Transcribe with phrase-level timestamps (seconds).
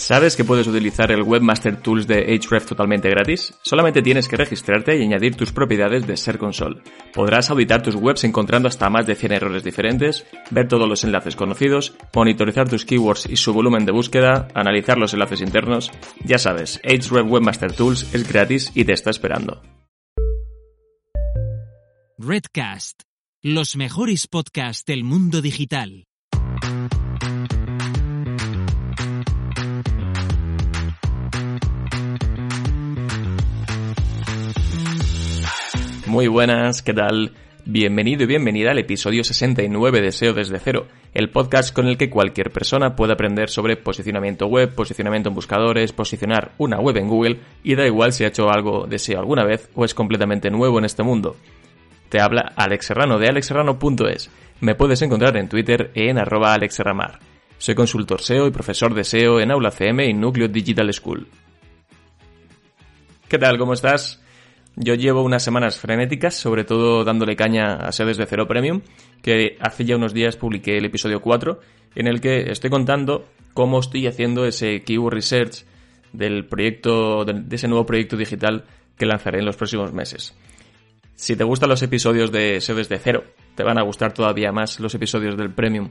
[0.00, 3.52] ¿Sabes que puedes utilizar el Webmaster Tools de Href totalmente gratis?
[3.62, 6.80] Solamente tienes que registrarte y añadir tus propiedades de Ser Console.
[7.12, 11.36] Podrás auditar tus webs encontrando hasta más de 100 errores diferentes, ver todos los enlaces
[11.36, 15.90] conocidos, monitorizar tus keywords y su volumen de búsqueda, analizar los enlaces internos.
[16.24, 19.60] Ya sabes, Href Webmaster Tools es gratis y te está esperando.
[22.16, 23.02] Redcast,
[23.42, 26.06] los mejores podcasts del mundo digital.
[36.10, 37.34] Muy buenas, ¿qué tal?
[37.64, 42.10] Bienvenido y bienvenida al episodio 69 de SEO desde cero, el podcast con el que
[42.10, 47.38] cualquier persona puede aprender sobre posicionamiento web, posicionamiento en buscadores, posicionar una web en Google
[47.62, 50.80] y da igual si ha hecho algo de SEO alguna vez o es completamente nuevo
[50.80, 51.36] en este mundo.
[52.08, 54.30] Te habla Alex Serrano de alexserrano.es.
[54.58, 57.20] Me puedes encontrar en Twitter en arroba alexserramar.
[57.56, 61.28] Soy consultor SEO y profesor de SEO en Aula CM y Núcleo Digital School.
[63.28, 63.58] ¿Qué tal?
[63.58, 64.19] ¿Cómo estás?
[64.76, 68.82] Yo llevo unas semanas frenéticas, sobre todo dándole caña a SEO desde Cero Premium,
[69.22, 71.60] que hace ya unos días publiqué el episodio 4,
[71.96, 75.64] en el que estoy contando cómo estoy haciendo ese keyword research
[76.12, 78.64] del proyecto, de ese nuevo proyecto digital
[78.96, 80.36] que lanzaré en los próximos meses.
[81.14, 83.24] Si te gustan los episodios de SEO desde cero,
[83.54, 85.90] te van a gustar todavía más los episodios del Premium.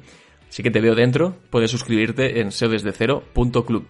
[0.49, 3.85] Así que te veo dentro, puedes suscribirte en seodesdecero.club.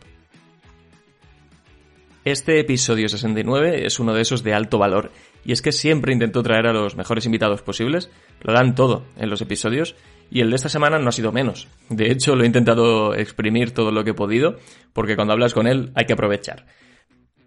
[2.31, 5.11] Este episodio 69 es uno de esos de alto valor,
[5.43, 9.31] y es que siempre intento traer a los mejores invitados posibles, lo dan todo en
[9.31, 9.95] los episodios,
[10.29, 11.67] y el de esta semana no ha sido menos.
[11.89, 14.57] De hecho, lo he intentado exprimir todo lo que he podido,
[14.93, 16.67] porque cuando hablas con él hay que aprovechar.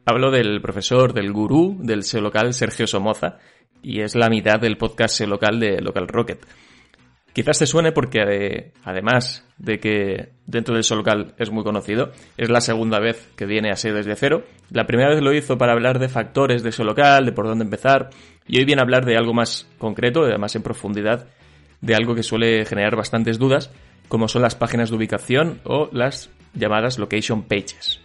[0.05, 3.39] Hablo del profesor, del gurú del SEO local Sergio Somoza,
[3.85, 6.45] y es la mitad del podcast SEO local de Local Rocket.
[7.33, 12.51] Quizás te suene porque además de que dentro del SEO local es muy conocido, es
[12.51, 14.45] la segunda vez que viene a SEO desde cero.
[14.71, 17.65] La primera vez lo hizo para hablar de factores de SEO local, de por dónde
[17.65, 18.11] empezar,
[18.47, 21.27] y hoy viene a hablar de algo más concreto, además en profundidad,
[21.81, 23.71] de algo que suele generar bastantes dudas,
[24.09, 27.99] como son las páginas de ubicación o las llamadas location pages.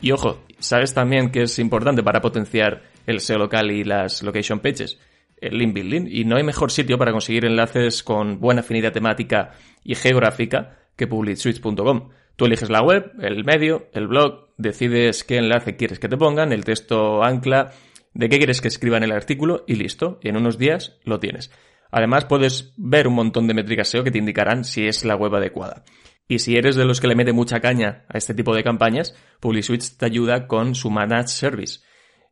[0.00, 4.60] Y ojo, ¿sabes también que es importante para potenciar el SEO local y las location
[4.60, 5.00] pages?
[5.40, 6.08] Link.
[6.10, 9.52] Y no hay mejor sitio para conseguir enlaces con buena afinidad temática
[9.84, 12.10] y geográfica que publicswitch.com.
[12.36, 16.52] Tú eliges la web, el medio, el blog, decides qué enlace quieres que te pongan,
[16.52, 17.72] el texto ancla,
[18.14, 20.20] de qué quieres que escriban el artículo y listo.
[20.22, 21.50] Y en unos días lo tienes.
[21.90, 25.34] Además puedes ver un montón de métricas SEO que te indicarán si es la web
[25.34, 25.84] adecuada.
[26.28, 29.16] Y si eres de los que le mete mucha caña a este tipo de campañas,
[29.40, 31.80] PubliSwitch te ayuda con su Managed Service.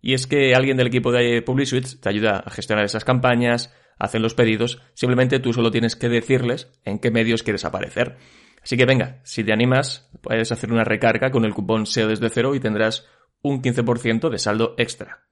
[0.06, 4.05] Y es que alguien del equipo de PubliSwitch te ayuda a gestionar esas campañas, a
[4.05, 8.16] hacer los pedidos, simplemente tú solo tienes que decirles en qué medios quieres aparecer.
[8.62, 12.31] Así que venga, si te animas, puedes hacer una recarga con el cupón SEO desde
[12.31, 13.05] cero y tendrás
[13.43, 15.27] un 15% de saldo extra.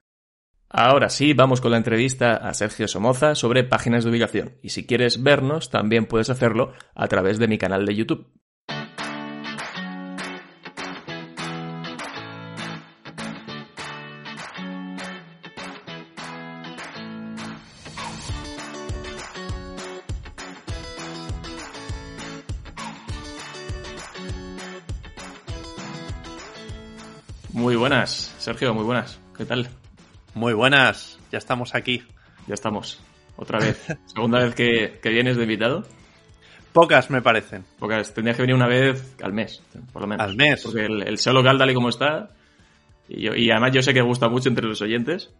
[0.67, 4.57] Ahora sí, vamos con la entrevista a Sergio Somoza sobre páginas de ubicación.
[4.61, 8.29] Y si quieres vernos, también puedes hacerlo a través de mi canal de YouTube.
[27.89, 29.19] Buenas, Sergio, muy buenas.
[29.37, 29.69] ¿Qué tal?
[30.33, 32.01] Muy buenas, ya estamos aquí.
[32.47, 32.99] Ya estamos,
[33.35, 33.85] otra vez.
[34.07, 35.83] Segunda vez que, vienes de invitado.
[36.73, 37.63] Pocas me parecen.
[37.77, 39.61] Pocas, tendrías que venir una vez al mes,
[39.93, 40.25] por lo menos.
[40.25, 40.63] Al mes.
[40.63, 42.31] Porque el, el SEO local, tal y como está,
[43.07, 45.31] y, y, además yo sé que gusta mucho entre los oyentes,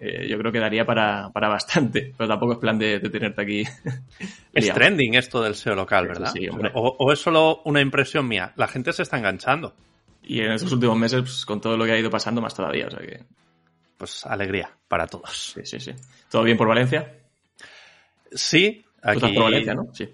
[0.00, 3.42] eh, yo creo que daría para, para, bastante, pero tampoco es plan de, de tenerte
[3.42, 3.62] aquí.
[4.54, 6.32] es trending esto del SEO local, ¿verdad?
[6.32, 8.54] Sí, o, es solo una impresión mía.
[8.56, 9.74] La gente se está enganchando.
[10.24, 12.86] Y en estos últimos meses, pues, con todo lo que ha ido pasando, más todavía,
[12.86, 13.24] o sea que...
[13.96, 15.54] Pues alegría para todos.
[15.54, 15.92] Sí, sí, sí.
[16.28, 17.14] ¿Todo bien por Valencia?
[18.32, 19.20] Sí, aquí...
[19.20, 19.94] Tú estás por Valencia, ¿no?
[19.94, 20.08] Sí.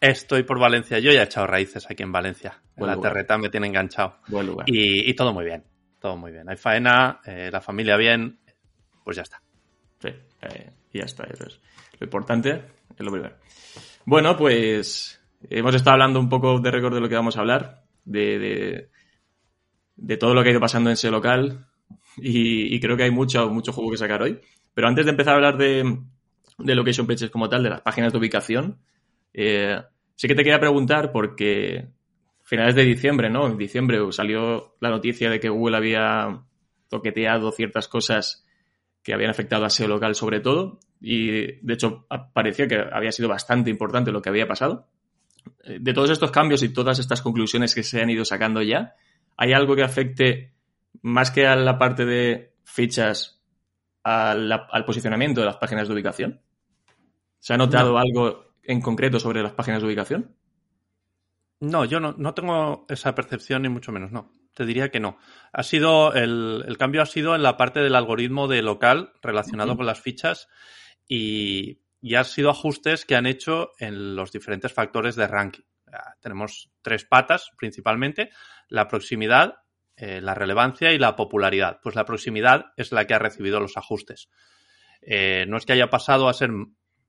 [0.00, 0.98] Estoy por Valencia.
[0.98, 2.58] Yo ya he echado raíces aquí en Valencia.
[2.76, 4.16] Buen en la terreta me tiene enganchado.
[4.28, 4.68] Buen lugar.
[4.68, 5.62] Y, y todo muy bien.
[6.00, 6.48] Todo muy bien.
[6.48, 8.40] Hay faena, eh, la familia bien,
[9.04, 9.42] pues ya está.
[10.00, 11.24] Sí, eh, y ya está.
[11.24, 11.60] Eso es.
[11.98, 12.50] Lo importante
[12.96, 13.36] es lo primero.
[14.06, 17.82] Bueno, pues hemos estado hablando un poco de récord de lo que vamos a hablar,
[18.04, 18.89] de, de,
[20.00, 21.66] de todo lo que ha ido pasando en ese local
[22.16, 24.40] y, creo que hay mucho, mucho juego que sacar hoy.
[24.74, 25.98] Pero antes de empezar a hablar de,
[26.58, 28.78] de location pages como tal, de las páginas de ubicación,
[29.32, 29.80] eh,
[30.16, 31.88] sí que te quería preguntar porque
[32.42, 33.46] finales de diciembre, ¿no?
[33.46, 36.42] En diciembre salió la noticia de que Google había
[36.88, 38.44] toqueteado ciertas cosas
[39.02, 41.30] que habían afectado a SEO local sobre todo y
[41.64, 44.88] de hecho parecía que había sido bastante importante lo que había pasado.
[45.64, 48.94] De todos estos cambios y todas estas conclusiones que se han ido sacando ya,
[49.40, 50.52] ¿hay algo que afecte
[51.00, 53.42] más que a la parte de fichas
[54.04, 56.42] al, al posicionamiento de las páginas de ubicación?
[57.38, 57.98] ¿Se ha notado No.
[57.98, 60.36] algo en concreto sobre las páginas de ubicación?
[61.60, 64.30] No, yo no, no tengo esa percepción ni mucho menos, no.
[64.54, 65.16] Te diría que no.
[65.54, 69.74] Ha sido el, el cambio ha sido en la parte del algoritmo de local relacionado
[69.74, 70.48] con las fichas
[71.08, 75.62] y, y ha sido ajustes que han hecho en los diferentes factores de ranking.
[75.92, 78.30] Ah, Tenemos tres patas principalmente,
[78.68, 79.62] la proximidad,
[79.96, 81.80] eh, la relevancia y la popularidad.
[81.82, 84.30] Pues la proximidad es la que ha recibido los ajustes.
[85.02, 86.50] Eh, no es que haya pasado a ser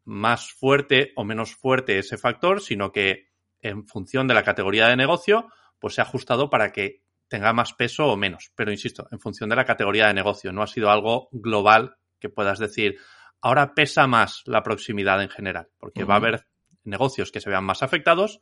[0.04, 3.30] más fuerte o menos fuerte ese factor, sino que
[3.62, 5.48] en función de la categoría de negocio,
[5.80, 8.52] pues se ha ajustado para que tenga más peso o menos.
[8.56, 12.30] Pero insisto, en función de la categoría de negocio, no ha sido algo global que
[12.30, 12.98] puedas decir,
[13.42, 16.46] ahora pesa más la proximidad en general, porque va a haber
[16.84, 18.42] negocios que se vean más afectados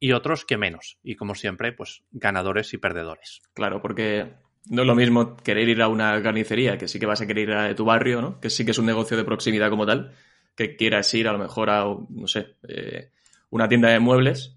[0.00, 0.98] y otros que menos.
[1.04, 3.42] Y como siempre, pues ganadores y perdedores.
[3.52, 4.32] Claro, porque
[4.68, 7.48] no es lo mismo querer ir a una carnicería, que sí que vas a querer
[7.48, 8.40] ir a tu barrio, ¿no?
[8.40, 10.12] Que sí que es un negocio de proximidad como tal,
[10.56, 13.12] que quieras ir a lo mejor a, no sé, eh,
[13.50, 14.56] una tienda de muebles,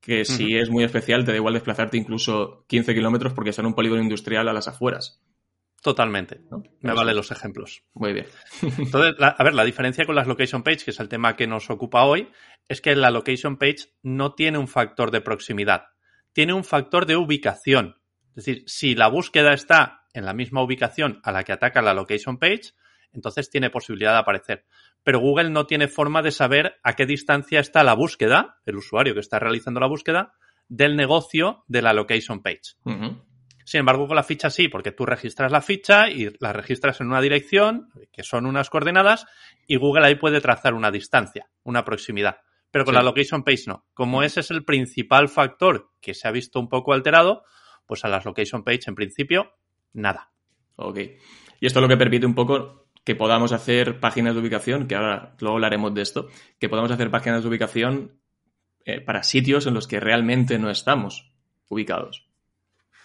[0.00, 3.66] que si es muy especial te da igual desplazarte incluso 15 kilómetros porque está en
[3.66, 5.20] un polígono industrial a las afueras.
[5.86, 6.40] Totalmente.
[6.50, 6.64] ¿no?
[6.80, 7.84] Me valen los ejemplos.
[7.94, 8.26] Muy bien.
[8.60, 11.46] Entonces, la- a ver, la diferencia con las location page, que es el tema que
[11.46, 12.28] nos ocupa hoy,
[12.66, 15.84] es que la location page no tiene un factor de proximidad,
[16.32, 18.00] tiene un factor de ubicación.
[18.30, 21.94] Es decir, si la búsqueda está en la misma ubicación a la que ataca la
[21.94, 22.72] location page,
[23.12, 24.64] entonces tiene posibilidad de aparecer.
[25.04, 29.14] Pero Google no tiene forma de saber a qué distancia está la búsqueda, el usuario
[29.14, 30.32] que está realizando la búsqueda,
[30.68, 32.74] del negocio de la location page.
[33.66, 37.08] Sin embargo, con la ficha sí, porque tú registras la ficha y la registras en
[37.08, 39.26] una dirección, que son unas coordenadas,
[39.66, 42.36] y Google ahí puede trazar una distancia, una proximidad.
[42.70, 42.98] Pero con Sí.
[42.98, 43.84] la location page no.
[43.92, 47.42] Como ese es el principal factor que se ha visto un poco alterado,
[47.86, 49.52] pues a las location page en principio,
[49.92, 50.30] nada.
[50.76, 50.98] Ok.
[51.58, 54.94] Y esto es lo que permite un poco que podamos hacer páginas de ubicación, que
[54.94, 56.28] ahora luego hablaremos de esto,
[56.60, 58.20] que podamos hacer páginas de ubicación
[58.84, 61.32] eh, para sitios en los que realmente no estamos
[61.68, 62.28] ubicados.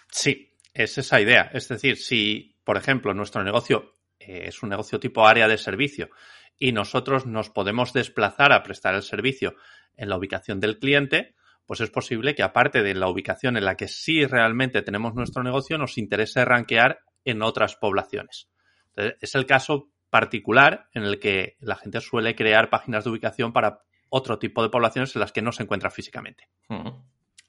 [0.08, 1.50] Sí, es esa idea.
[1.52, 6.10] Es decir, si, por ejemplo, nuestro negocio eh, es un negocio tipo área de servicio
[6.58, 9.56] y nosotros nos podemos desplazar a prestar el servicio
[9.96, 11.34] en la ubicación del cliente,
[11.66, 15.42] pues es posible que aparte de la ubicación en la que sí realmente tenemos nuestro
[15.42, 18.48] negocio, nos interese rankear en otras poblaciones.
[18.88, 23.52] Entonces, es el caso particular en el que la gente suele crear páginas de ubicación
[23.52, 26.48] para otro tipo de poblaciones en las que no se encuentra físicamente.
[26.68, 27.02] Ujú.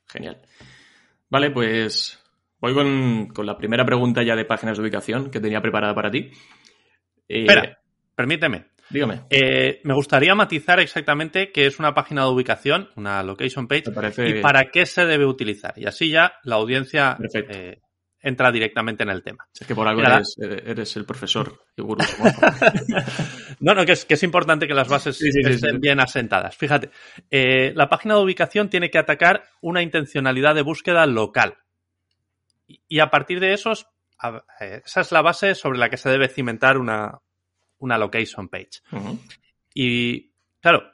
[0.08, 0.42] Genial.
[1.30, 2.23] Vale, pues
[2.63, 6.10] voy con, con la primera pregunta ya de páginas de ubicación que tenía preparada para
[6.10, 6.31] ti.
[7.27, 7.77] Eh, Espera,
[8.15, 8.68] permíteme.
[8.89, 9.24] Dígame.
[9.30, 13.83] Eh, me gustaría matizar exactamente qué es una página de ubicación, una location page,
[14.30, 15.74] y para qué se debe utilizar.
[15.75, 17.81] Y así ya la audiencia eh,
[18.21, 19.45] entra directamente en el tema.
[19.60, 22.01] Es que por algo Mira, eres, eres el profesor gurú.
[23.60, 25.77] No, no, que es, que es importante que las bases Sí, sí, sí, estén sí.
[25.80, 26.56] bien asentadas.
[26.57, 26.89] Fíjate,
[27.31, 31.56] eh, la página de ubicación tiene que atacar una intencionalidad de búsqueda local.
[32.88, 33.88] Y, a partir de esos,
[34.60, 37.20] eh, esa es la base sobre la que se debe cimentar una,
[37.80, 38.81] una location page.
[39.74, 40.31] Y
[40.62, 40.92] claro,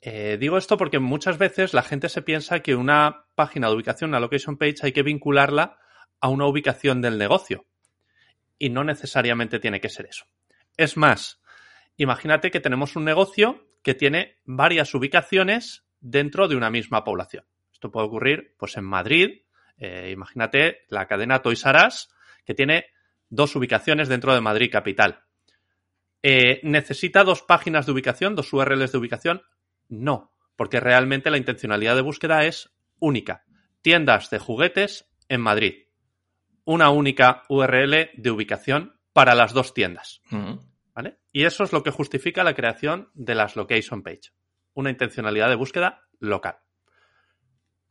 [0.00, 4.10] eh, digo esto porque muchas veces la gente se piensa que una página de ubicación,
[4.10, 5.78] una location page, hay que vincularla
[6.20, 7.66] a una ubicación del negocio.
[8.58, 10.26] Y no necesariamente tiene que ser eso.
[10.76, 11.40] Es más,
[11.96, 17.44] imagínate que tenemos un negocio que tiene varias ubicaciones dentro de una misma población.
[17.72, 19.42] Esto puede ocurrir pues en Madrid.
[19.78, 22.08] Eh, imagínate la cadena Toys R Us,
[22.44, 22.86] que tiene
[23.28, 25.24] dos ubicaciones dentro de Madrid capital.
[26.22, 29.42] Eh, ¿Necesita dos páginas de ubicación, dos URLs de ubicación?
[29.88, 33.44] No, porque realmente la intencionalidad de búsqueda es única.
[33.82, 35.86] Tiendas de juguetes en Madrid.
[36.64, 40.20] Una única URL de ubicación para las dos tiendas.
[40.30, 40.60] Ujú.
[40.98, 41.18] ¿vale?
[41.30, 44.32] Y eso es lo que justifica la creación de las location page.
[44.74, 46.58] Una intencionalidad de búsqueda local.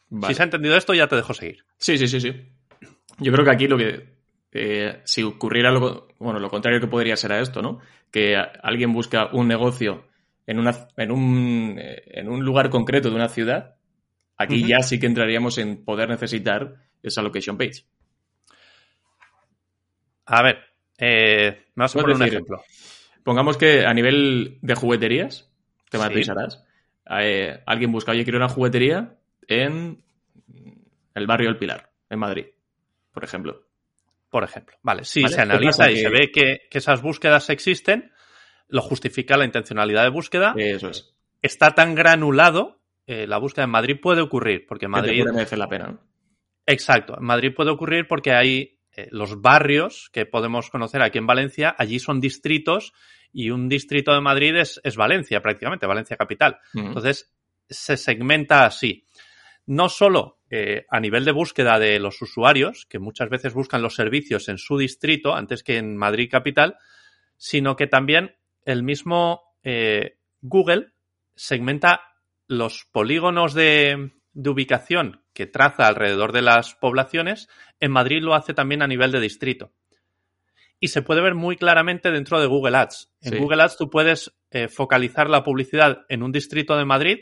[0.09, 0.33] Vale.
[0.33, 1.65] Si se ha entendido esto, ya te dejo seguir.
[1.77, 2.33] Sí, sí, sí, sí.
[3.19, 4.17] Yo creo que aquí lo que.
[4.51, 7.79] eh, si ocurriera lo, bueno, lo contrario que podría ser a esto, ¿no?
[8.11, 10.07] Que alguien busca un negocio
[10.45, 13.75] en, una, en, un, eh, en un lugar concreto de una ciudad,
[14.37, 17.83] aquí ya sí que entraríamos en poder necesitar esa location page.
[20.25, 20.59] A ver,
[20.97, 22.63] eh, me vas a poner un ejemplo.
[23.23, 25.51] Pongamos que a nivel de jugueterías,
[25.89, 26.31] tema de Sí.
[27.09, 29.16] Eh, alguien busca, oye, quiero una juguetería
[29.47, 30.03] en
[31.15, 32.45] el barrio El Pilar, en Madrid,
[33.11, 33.65] por ejemplo.
[34.29, 34.75] Por ejemplo.
[34.83, 38.11] Vale, si Vale, se ¿qué analiza y Que- se ve que, que esas búsquedas existen,
[38.67, 40.53] lo justifica la intencionalidad de búsqueda.
[40.57, 41.15] Eso es.
[41.41, 45.69] Está tan granulado, eh, la búsqueda en Madrid puede ocurrir, porque Madrid puede merecer la
[45.69, 45.99] pena, ¿no?
[46.65, 47.17] Exacto.
[47.17, 51.73] En Madrid puede ocurrir porque hay eh, los barrios que podemos conocer aquí en Valencia,
[51.77, 52.93] allí son distritos
[53.31, 56.59] y un distrito de Madrid es, es Valencia prácticamente, Valencia capital.
[56.73, 57.33] Entonces,
[57.69, 59.05] se segmenta así.
[59.67, 63.95] No solo eh, a nivel de búsqueda de los usuarios, que muchas veces buscan los
[63.95, 66.77] servicios en su distrito antes que en Madrid capital,
[67.35, 70.93] sino que también el mismo eh, Google
[71.35, 72.01] segmenta
[72.47, 77.49] los polígonos de, de ubicación que traza alrededor de las poblaciones.
[77.81, 79.73] En Madrid lo hace también a nivel de distrito.
[80.79, 83.11] Y se puede ver muy claramente dentro de Google Ads.
[83.21, 83.37] En Sí.
[83.39, 87.17] Google Ads tú puedes eh, focalizar la publicidad en un distrito de Madrid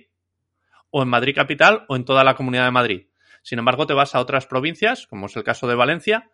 [0.97, 3.07] o en Madrid capital o en toda la comunidad de Madrid.
[3.41, 6.29] Sin embargo, te vas a otras provincias, como es el caso de Valencia,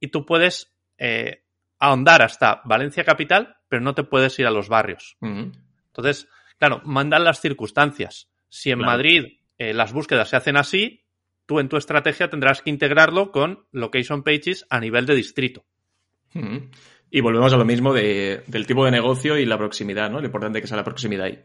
[0.00, 1.44] y tú puedes eh,
[1.78, 5.16] ahondar hasta Valencia capital, pero no te puedes ir a los barrios.
[5.20, 6.26] Entonces,
[6.58, 8.28] claro, mandan las circunstancias.
[8.48, 8.92] Si en Claro.
[8.92, 11.04] Madrid eh, las búsquedas se hacen así,
[11.46, 15.64] tú en tu estrategia tendrás que integrarlo con location pages a nivel de distrito.
[17.12, 20.18] Y volvemos a lo mismo de- del tipo de negocio y la proximidad, ¿no?
[20.20, 21.44] Lo importante que sea la proximidad ahí.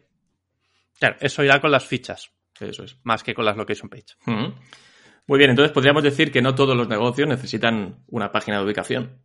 [1.00, 2.97] Claro, eso irá con las fichas, Eso es.
[3.03, 4.17] más que con las location pages.
[4.25, 4.53] Ujú.
[5.27, 9.21] Muy bien, entonces podríamos decir que no todos los negocios necesitan una página de ubicación.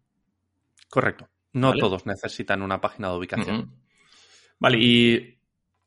[0.89, 1.29] Correcto.
[1.53, 1.81] No Vale.
[1.81, 3.75] todos necesitan una página de ubicación.
[4.59, 5.39] Vale, y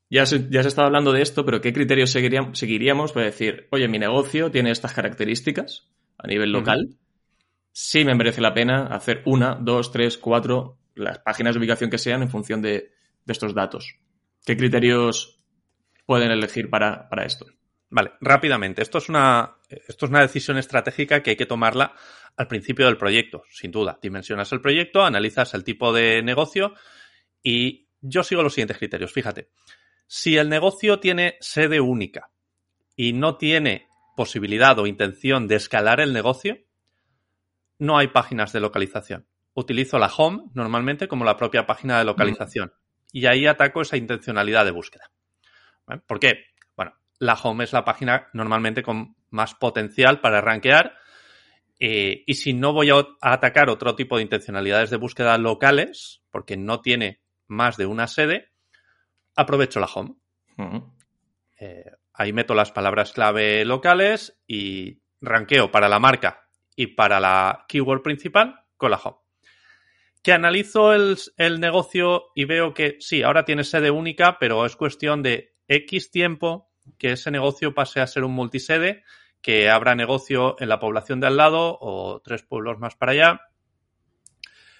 [0.09, 3.67] ya se, ya se estaba hablando de esto, pero ¿qué criterios seguiríamos, seguiríamos para decir,
[3.71, 6.97] oye, mi negocio tiene estas características a nivel local?
[7.71, 11.97] Sí me merece la pena hacer una, dos, tres, cuatro, las páginas de ubicación que
[11.97, 12.91] sean en función de,
[13.25, 13.95] de estos datos.
[14.45, 15.42] ¿Qué criterios
[16.05, 17.45] pueden elegir para, para esto?
[17.89, 18.81] Vale, rápidamente.
[18.81, 21.93] Esto es una, esto es una decisión estratégica que hay que tomarla
[22.36, 24.00] al principio del proyecto, sin duda.
[24.01, 26.74] Dimensionas el proyecto, analizas el tipo de negocio
[27.43, 29.13] y yo sigo los siguientes criterios.
[29.13, 29.50] Fíjate,
[30.07, 32.31] si el negocio tiene sede única
[32.95, 36.57] y no tiene posibilidad o intención de escalar el negocio,
[37.77, 39.27] no hay páginas de localización.
[39.53, 42.74] Utilizo la home normalmente como la propia página de localización
[43.12, 45.12] y ahí ataco esa intencionalidad de búsqueda.
[45.85, 46.01] ¿Vale?
[46.07, 46.45] ¿Por qué?
[46.75, 50.95] Bueno, la home es la página normalmente con más potencial para rankear.
[51.79, 56.21] eh, y si no voy a, a atacar otro tipo de intencionalidades de búsqueda locales,
[56.31, 58.51] porque no tiene más de una sede,
[59.35, 60.15] aprovecho la home.
[61.59, 67.65] Eh, ahí meto las palabras clave locales y ranqueo para la marca y para la
[67.67, 69.17] keyword principal con la home.
[70.21, 74.75] Que analizo el, el negocio y veo que sí, ahora tiene sede única, pero es
[74.75, 79.03] cuestión de X tiempo que ese negocio pase a ser un multisede,
[79.41, 83.41] que abra negocio en la población de al lado o tres pueblos más para allá.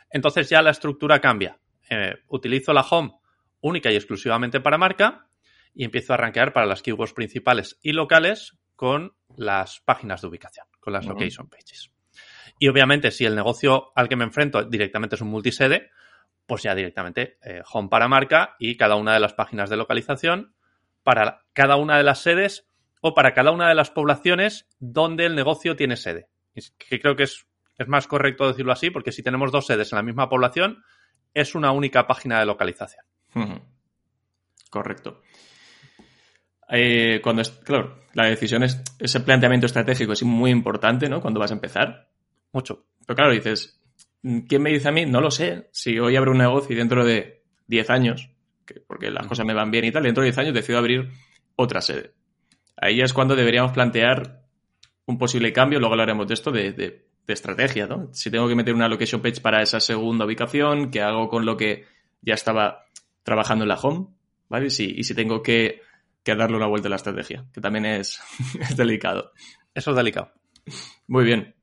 [0.10, 1.60] Entonces ya la estructura cambia.
[1.90, 3.13] Eh, utilizo la home
[3.62, 5.28] única y exclusivamente para marca
[5.74, 10.68] y empiezo a rankear para las keywords principales y locales con las páginas de ubicación,
[10.80, 11.92] con las location pages.
[12.60, 15.90] Y obviamente, si el negocio al que me enfrento directamente es un multisede,
[16.46, 20.54] pues ya directamente eh, home para marca y cada una de las páginas de localización
[21.03, 22.67] para cada una de las sedes
[23.01, 26.29] o para cada una de las poblaciones donde el negocio tiene sede.
[26.77, 27.45] Que creo que es,
[27.77, 30.83] es más correcto decirlo así, porque si tenemos dos sedes en la misma población,
[31.33, 33.05] es una única página de localización.
[34.69, 35.22] Correcto.
[36.69, 41.22] Eh, cuando es, claro, la decisión es, ese planteamiento estratégico es muy importante, ¿no?
[41.22, 42.10] Cuando vas a empezar.
[42.51, 42.86] Mucho.
[43.05, 43.81] Pero claro, dices,
[44.48, 45.05] ¿quién me dice a mí?
[45.05, 45.69] No lo sé.
[45.72, 48.29] Si hoy abro un negocio y dentro de 10 años,
[48.74, 51.10] que- porque las cosas me van bien y tal, dentro de 10 años decido abrir
[51.56, 52.13] otra sede.
[52.77, 54.42] Ahí es cuando deberíamos plantear
[55.06, 58.10] un posible cambio, luego hablaremos de esto, de, de- de estrategia, ¿no?
[58.13, 61.56] Si tengo que meter una location page para esa segunda ubicación, ¿qué hago con lo
[61.56, 61.86] que
[62.22, 62.86] ya estaba
[63.24, 64.08] trabajando en la home?
[64.50, 64.65] ¿Vale?
[64.68, 65.80] Y si, y si tengo que,
[66.24, 68.20] que darle una vuelta a la estrategia, que también es,
[68.60, 69.32] es delicado.
[69.74, 70.34] Eso es delicado.
[71.08, 71.56] Muy bien.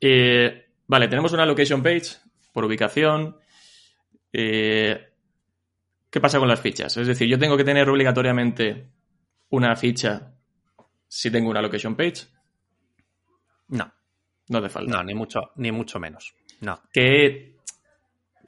[0.00, 2.16] Eh, vale, tenemos una location page
[2.52, 3.36] por ubicación.
[4.32, 5.09] Eh,
[6.10, 6.96] ¿Qué pasa con las fichas?
[6.96, 8.88] Es decir, yo tengo que tener obligatoriamente
[9.50, 10.34] una ficha
[11.08, 12.26] si tengo una location page.
[13.68, 13.92] No,
[14.48, 14.92] No hace falta.
[14.96, 16.34] no, ni mucho, ni mucho menos.
[16.60, 16.80] No.
[16.92, 17.56] ¿Qué,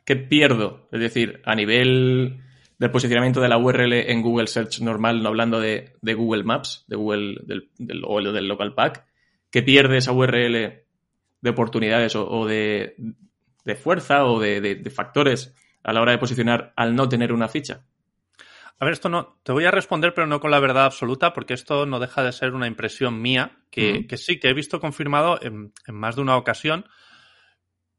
[0.04, 0.88] qué pierdo?
[0.92, 2.40] Es decir, a nivel
[2.78, 6.84] del posicionamiento de la URL en Google Search normal, no hablando de, de Google Maps,
[6.88, 9.06] de Google del, del- o del local pack,
[9.50, 10.52] ¿qué pierde esa URL
[11.40, 12.96] de oportunidades o, o de,
[13.64, 17.32] de fuerza o de, de- de factores a la hora de posicionar al no tener
[17.32, 17.84] una ficha?
[18.78, 21.54] A ver, esto no, te voy a responder, pero no con la verdad absoluta, porque
[21.54, 25.72] esto no deja de ser una impresión mía, que, sí, que he visto confirmado en,
[25.86, 26.84] en más de una ocasión,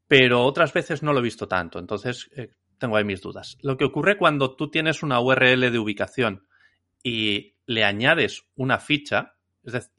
[0.06, 1.78] pero otras veces no lo he visto tanto.
[1.78, 3.56] Entonces, eh, tengo ahí mis dudas.
[3.62, 6.46] Lo que ocurre cuando tú tienes una URL de ubicación
[7.02, 9.36] y le añades una ficha,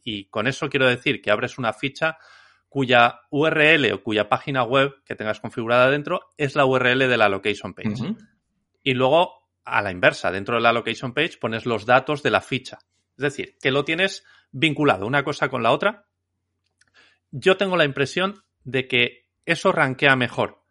[0.04, 2.20] y con eso quiero decir que abres una ficha
[2.76, 7.30] cuya URL o cuya página web que tengas configurada dentro es la URL de la
[7.30, 8.18] location page.
[8.84, 12.42] Y luego, a la inversa, dentro de la location page pones los datos de la
[12.42, 12.80] ficha.
[13.18, 16.06] Es decir, que lo tienes vinculado una cosa con la otra.
[17.32, 20.62] Yo tengo la impresión de que eso rankea mejor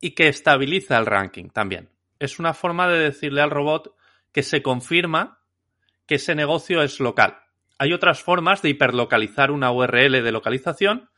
[0.00, 1.90] y que estabiliza el ranking también.
[2.20, 3.92] Es una forma de decirle al robot
[4.30, 5.40] que se confirma
[6.06, 7.38] que ese negocio es local.
[7.78, 11.10] Hay otras formas de hiperlocalizar una URL de localización.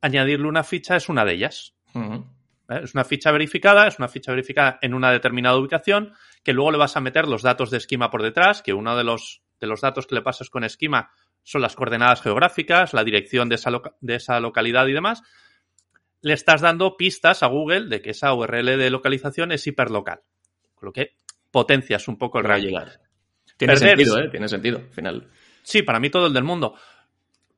[0.00, 1.74] Añadirle una ficha es una de ellas.
[1.94, 2.22] ¿Eh?
[2.68, 6.12] Es una ficha verificada, es una ficha verificada en una determinada ubicación,
[6.44, 9.04] que luego le vas a meter los datos de esquema por detrás, que uno de
[9.04, 11.10] los, de los datos que le pasas con esquema
[11.42, 15.22] son las coordenadas geográficas, la dirección de esa, de esa localidad y demás.
[16.20, 20.20] Le estás dando pistas a Google de que esa URL de localización es hiperlocal.
[20.74, 21.16] Con lo que
[21.50, 22.68] potencias un poco el rayo.
[23.56, 24.28] Tiene sentido, ¿eh?
[24.28, 25.28] Tiene sentido, al final.
[25.68, 26.76] Sí, para mí todo el del mundo.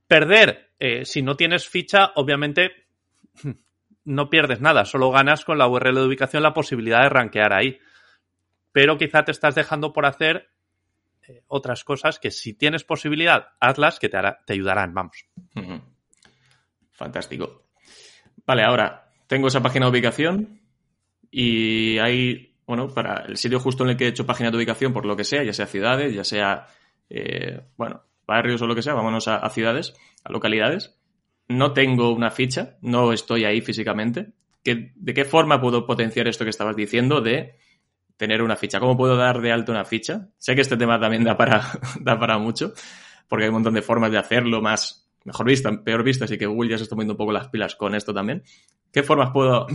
[0.08, 2.88] Perder, eh, si no tienes ficha, obviamente
[4.04, 7.78] no pierdes nada, solo ganas con la URL de ubicación la posibilidad de rankear ahí.
[8.72, 10.50] Pero quizá te estás dejando por hacer
[11.28, 15.24] eh, otras cosas que si tienes posibilidad, hazlas que te, te ayudarán, vamos.
[16.90, 17.66] Fantástico.
[18.44, 20.60] Vale, ahora tengo esa página de ubicación
[21.30, 24.92] y hay, bueno, para el sitio justo en el que he hecho página de ubicación,
[24.92, 26.66] por lo que sea, ya sea ciudades, ya sea
[27.10, 30.96] eh, bueno, barrios o lo que sea, vámonos a, ciudades, a localidades.
[31.48, 34.32] No tengo una ficha, no estoy ahí físicamente.
[34.62, 37.56] ¿De qué forma puedo potenciar esto que estabas diciendo de
[38.16, 38.78] tener una ficha?
[38.78, 40.28] ¿Cómo puedo dar de alto una ficha?
[40.38, 42.72] Sé que este tema también da para, mucho,
[43.26, 46.46] porque hay un montón de formas de hacerlo más, mejor vista, peor vista, así que
[46.46, 48.44] Google ya se está poniendo un poco las pilas con esto también.
[48.92, 49.66] ¿Qué formas puedo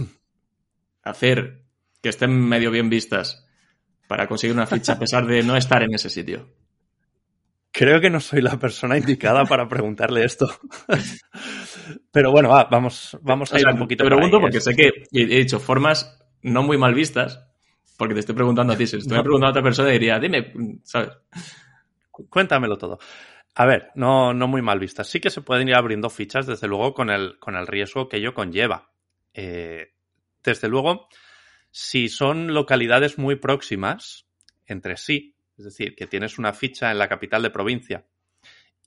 [1.03, 1.63] hacer
[2.01, 3.45] que estén medio bien vistas
[4.07, 6.47] para conseguir una ficha a pesar de no estar en ese sitio?
[7.77, 10.47] Creo que no soy la persona indicada para preguntarle esto.
[12.11, 14.05] Pero bueno, vamos, vamos a ir un poquito.
[14.05, 14.61] Te pregunto porque ¿eh?
[14.61, 17.45] sé que he dicho formas no muy mal vistas,
[17.97, 18.87] porque te estoy preguntando a ti.
[18.87, 21.09] Si estoy preguntando a otra persona, diría, dime, ¿sabes?
[22.11, 22.97] Cuéntamelo todo.
[23.55, 25.09] A ver, no, no muy mal vistas.
[25.09, 28.17] Sí que se pueden ir abriendo fichas, desde luego, con el, con el riesgo que
[28.17, 28.93] ello conlleva.
[29.33, 29.91] Eh,
[30.41, 31.09] desde luego,
[31.71, 34.29] si son localidades muy próximas
[34.65, 38.05] entre sí, es decir, que tienes una ficha en la capital de provincia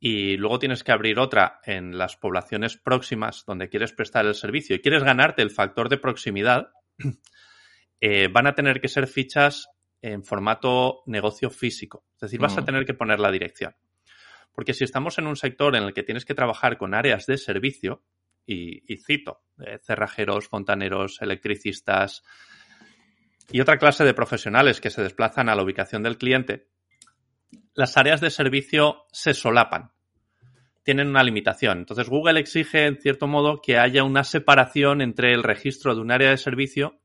[0.00, 4.76] y luego tienes que abrir otra en las poblaciones próximas donde quieres prestar el servicio
[4.76, 6.70] y quieres ganarte el factor de proximidad,
[8.00, 9.68] eh, van a tener que ser fichas
[10.00, 12.04] en formato negocio físico.
[12.14, 12.64] Es decir, vas a mm.
[12.64, 13.74] tener que poner la dirección.
[14.52, 17.37] Porque si estamos en un sector en el que tienes que trabajar con áreas de
[17.37, 18.04] servicio,
[18.48, 22.22] y, cito, eh, cerrajeros, fontaneros, electricistas,
[23.50, 26.68] y otra clase de profesionales que se desplazan a la ubicación del cliente,
[27.74, 29.92] las áreas de servicio se solapan.
[30.82, 31.78] Tienen una limitación.
[31.78, 36.11] Entonces Google exige, en cierto modo, que haya una separación entre el registro de un
[36.11, 37.00] área de servicio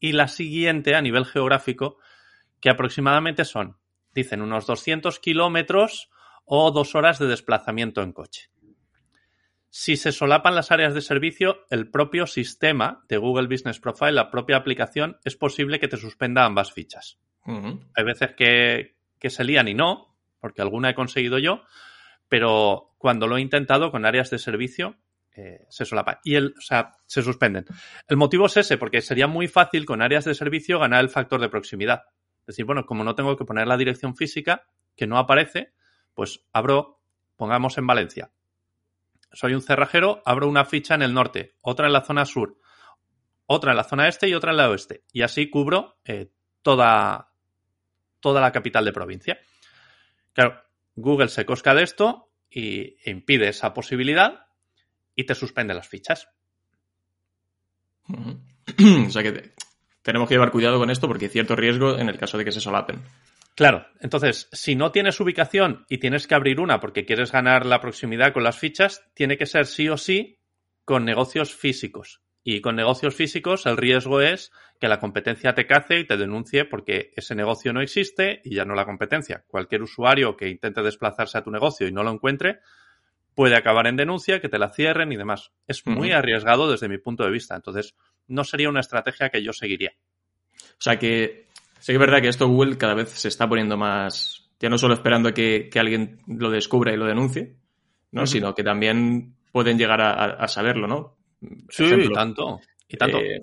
[0.00, 1.98] y la siguiente a nivel geográfico,
[2.60, 3.76] que aproximadamente son,
[4.14, 6.10] dicen, unos 200 kilómetros
[6.44, 8.50] o dos horas de desplazamiento en coche.
[9.70, 14.30] Si se solapan las áreas de servicio, el propio sistema de Google Business Profile, la
[14.30, 17.18] propia aplicación, es posible que te suspenda ambas fichas.
[17.44, 18.96] Hay veces que,
[19.28, 21.62] se lían y no, porque alguna he conseguido yo,
[22.28, 24.96] pero cuando lo he intentado con áreas de servicio,
[25.34, 26.18] eh, se solapan.
[26.24, 27.64] Y el, o sea, se suspenden.
[28.06, 31.40] El motivo es ese, porque sería muy fácil con áreas de servicio ganar el factor
[31.40, 32.04] de proximidad.
[32.40, 35.72] Es decir, bueno, como no tengo que poner la dirección física, que no aparece,
[36.14, 37.00] pues abro,
[37.36, 38.30] pongamos en Valencia
[39.32, 42.58] soy un cerrajero, abro una ficha en el norte, otra en la zona sur,
[43.46, 45.04] otra en la zona este y otra en la oeste.
[45.12, 46.30] Y así cubro eh,
[46.62, 47.32] toda,
[48.20, 49.38] toda la capital de provincia.
[50.32, 50.62] Claro,
[50.94, 54.46] Google se cosca de esto y impide esa posibilidad
[55.14, 56.28] y te suspende las fichas.
[58.08, 59.52] o sea que
[60.02, 62.52] tenemos que llevar cuidado con esto porque hay cierto riesgo en el caso de que
[62.52, 63.02] se solapen.
[63.58, 67.80] Claro, entonces, si no tienes ubicación y tienes que abrir una porque quieres ganar la
[67.80, 70.38] proximidad con las fichas, tiene que ser sí o sí
[70.84, 72.22] con negocios físicos.
[72.44, 76.66] Y con negocios físicos el riesgo es que la competencia te cace y te denuncie
[76.66, 79.42] porque ese negocio no existe y ya no la competencia.
[79.48, 82.60] Cualquier usuario que intente desplazarse a tu negocio y no lo encuentre
[83.34, 85.50] puede acabar en denuncia, que te la cierren y demás.
[85.66, 87.56] Es muy arriesgado desde mi punto de vista.
[87.56, 87.96] Entonces,
[88.28, 89.94] no sería una estrategia que yo seguiría.
[90.78, 91.47] O sea que
[91.78, 94.78] Sí que es verdad que esto Google cada vez se está poniendo más, ya no
[94.78, 97.56] solo esperando que, que alguien lo descubra y lo denuncie,
[98.12, 98.26] ¿no?
[98.26, 101.16] Sino que también pueden llegar a, saberlo, ¿no?
[101.68, 102.60] sí, y tanto.
[102.88, 103.18] Y tanto.
[103.18, 103.40] Eh,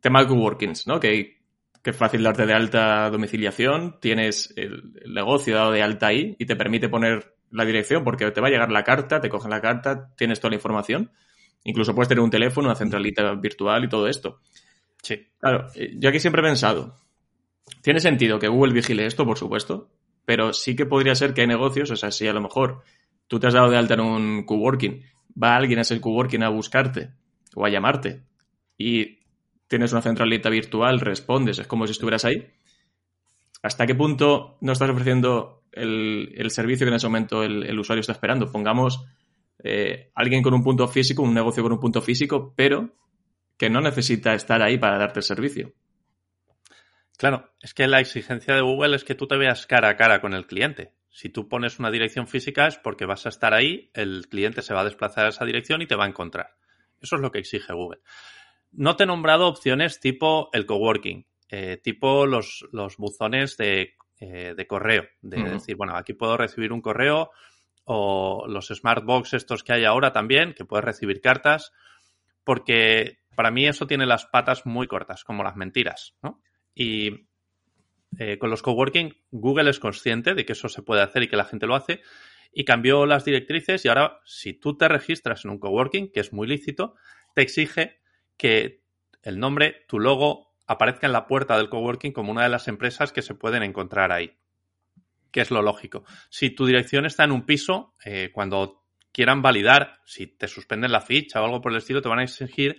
[0.00, 1.00] tema de coworkings, ¿no?
[1.00, 1.38] Que,
[1.82, 6.44] que, es fácil darte de alta domiciliación, tienes el, negocio dado de alta ahí y
[6.44, 9.60] te permite poner la dirección porque te va a llegar la carta, te cogen la
[9.60, 11.10] carta, tienes toda la información.
[11.64, 14.40] Incluso puedes tener un teléfono, una centralita virtual y todo esto.
[15.02, 15.26] Sí.
[15.38, 17.00] Claro, eh, yo aquí siempre he pensado,
[17.82, 19.90] tiene sentido que Google vigile esto, por supuesto,
[20.24, 22.82] pero sí que podría ser que hay negocios, o sea, si a lo mejor
[23.26, 25.02] tú te has dado de alta en un coworking,
[25.42, 27.10] va alguien a ese coworking a buscarte
[27.54, 28.22] o a llamarte
[28.78, 29.20] y
[29.68, 32.46] tienes una centralita virtual, respondes, es como si estuvieras ahí.
[33.62, 38.12] ¿Hasta qué punto no estás ofreciendo el, servicio que en ese momento el, usuario está
[38.12, 38.52] esperando?
[38.52, 39.04] Pongamos
[39.62, 42.90] eh, alguien con un punto físico, un negocio con un punto físico, pero
[43.56, 45.72] que no necesita estar ahí para darte el servicio.
[47.16, 50.20] Claro, es que la exigencia de Google es que tú te veas cara a cara
[50.20, 50.92] con el cliente.
[51.10, 54.74] Si tú pones una dirección física es porque vas a estar ahí, el cliente se
[54.74, 56.56] va a desplazar a esa dirección y te va a encontrar.
[57.00, 58.00] Eso es lo que exige Google.
[58.72, 64.66] No te he nombrado opciones tipo el coworking, eh, tipo los, los buzones de, eh,
[64.66, 67.30] correo, de decir, bueno, aquí puedo recibir un correo
[67.84, 71.72] o los smart box estos que hay ahora también, que puedes recibir cartas,
[72.42, 76.40] porque para mí eso tiene las patas muy cortas, como las mentiras, ¿no?
[76.74, 77.26] Y
[78.18, 81.36] eh, con los coworking, Google es consciente de que eso se puede hacer y que
[81.36, 82.00] la gente lo hace
[82.52, 86.32] y cambió las directrices y ahora si tú te registras en un coworking, que es
[86.32, 86.94] muy lícito,
[87.34, 88.00] te exige
[88.36, 88.82] que
[89.22, 93.12] el nombre, tu logo, aparezca en la puerta del coworking como una de las empresas
[93.12, 94.36] que se pueden encontrar ahí,
[95.30, 96.04] que es lo lógico.
[96.30, 101.00] Si tu dirección está en un piso, eh, cuando quieran validar, si te suspenden la
[101.00, 102.76] ficha o algo por el estilo, te van a exigir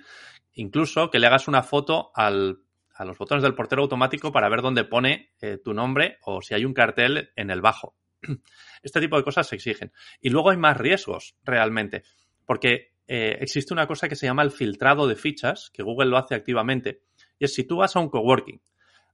[0.53, 2.59] incluso que le hagas una foto al
[2.95, 6.53] a los botones del portero automático para ver dónde pone eh, tu nombre o si
[6.53, 7.95] hay un cartel en el bajo.
[8.81, 9.91] Este tipo de cosas se exigen.
[10.21, 12.03] Y luego hay más riesgos realmente,
[12.45, 16.17] porque eh, existe una cosa que se llama el filtrado de fichas, que Google lo
[16.17, 17.01] hace activamente,
[17.39, 18.61] y es si tú vas a un coworking,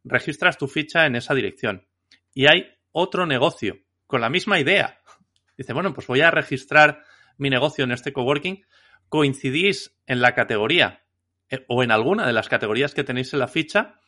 [0.03, 1.87] registras tu ficha en esa dirección
[2.33, 5.01] y hay otro negocio con la misma idea.
[5.57, 7.03] Dice, bueno, pues voy a registrar
[7.37, 8.65] mi negocio en este coworking,
[9.09, 11.03] coincidís en la categoría
[11.51, 13.99] eh, o en alguna de las categorías que tenéis en la ficha,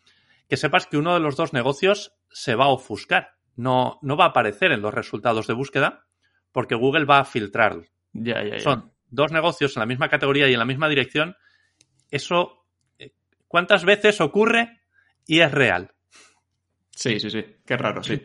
[0.50, 3.36] que sepas que uno de los dos negocios se va a ofuscar.
[3.56, 6.06] No, no va a aparecer en los resultados de búsqueda
[6.52, 7.84] porque Google va a filtrarlo.
[8.14, 8.60] Ya, ya, ya.
[8.60, 11.36] Son dos negocios en la misma categoría y en la misma dirección.
[12.10, 12.66] Eso,
[12.98, 13.12] eh,
[13.48, 14.82] ¿cuántas veces ocurre
[15.28, 15.92] y es real?
[16.92, 17.44] Sí, sí, sí.
[17.66, 18.22] Qué raro, sí.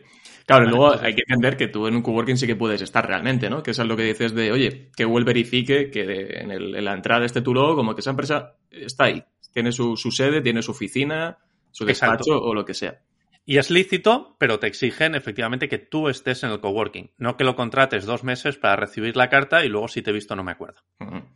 [0.49, 3.05] Claro, y luego hay que entender que tú en un coworking sí que puedes estar
[3.05, 3.61] realmente, ¿no?
[3.61, 7.23] Que eso es lo que dices de, oye, que Google verifique que en, la entrada
[7.23, 9.23] este tu logo, como que esa empresa está ahí.
[9.53, 11.37] Tiene su, sede, tiene su oficina,
[11.69, 12.99] su despacho o lo que sea.
[13.45, 17.43] Y es lícito, pero te exigen efectivamente que tú estés en el coworking, no que
[17.43, 20.43] lo contrates dos meses para recibir la carta y luego si te he visto no
[20.43, 20.81] me acuerdo.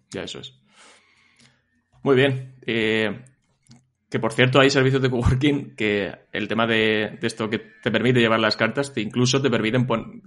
[0.10, 0.60] Ya eso es.
[2.02, 2.56] Muy bien.
[2.65, 3.23] Eh,
[4.13, 8.19] que por cierto, hay servicios de coworking que el tema de, esto que te permite
[8.19, 10.21] llevar las cartas, te incluso te permiten poner,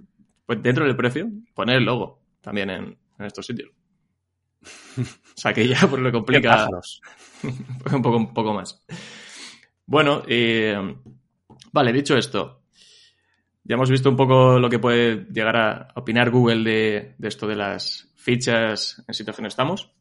[0.45, 3.69] pues dentro del precio, poner el logo también en, estos sitios.
[4.97, 6.67] o sea que ya por lo complica
[7.93, 8.83] un, poco, un poco más.
[9.85, 10.77] Bueno, eh,
[11.71, 12.63] vale, dicho esto,
[13.63, 17.55] ya hemos visto un poco lo que puede llegar a opinar Google de, esto de
[17.55, 19.93] las fichas en que no estamos.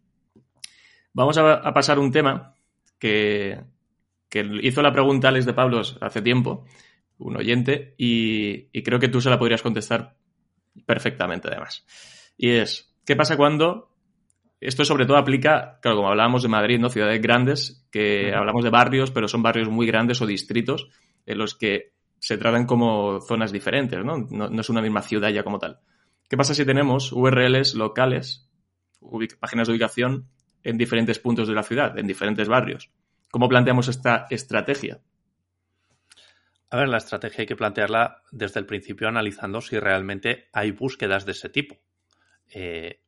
[1.12, 2.52] Vamos a pasar un tema
[2.98, 3.75] que,
[4.28, 6.64] que hizo la pregunta Alex de Pablos hace tiempo,
[7.18, 10.16] un oyente, y, creo que tú se la podrías contestar
[10.84, 11.84] perfectamente además.
[12.36, 13.96] Y es, ¿qué pasa cuando
[14.60, 16.88] esto sobre todo aplica, claro, como hablábamos de Madrid, ¿no?
[16.88, 20.88] Ciudades grandes, que hablamos de barrios, pero son barrios muy grandes o distritos
[21.26, 24.16] en los que se tratan como zonas diferentes, ¿no?
[24.30, 25.78] No, es una misma ciudad ya como tal.
[26.28, 28.50] ¿Qué pasa si tenemos URLs locales,
[29.38, 30.28] páginas de ubicación
[30.64, 32.90] en diferentes puntos de la ciudad, en diferentes barrios?
[33.30, 35.00] ¿Cómo planteamos esta estrategia?
[36.70, 41.24] A ver, la estrategia hay que plantearla desde el principio analizando si realmente hay búsquedas
[41.24, 41.78] de ese tipo.
[42.48, 43.00] Eh,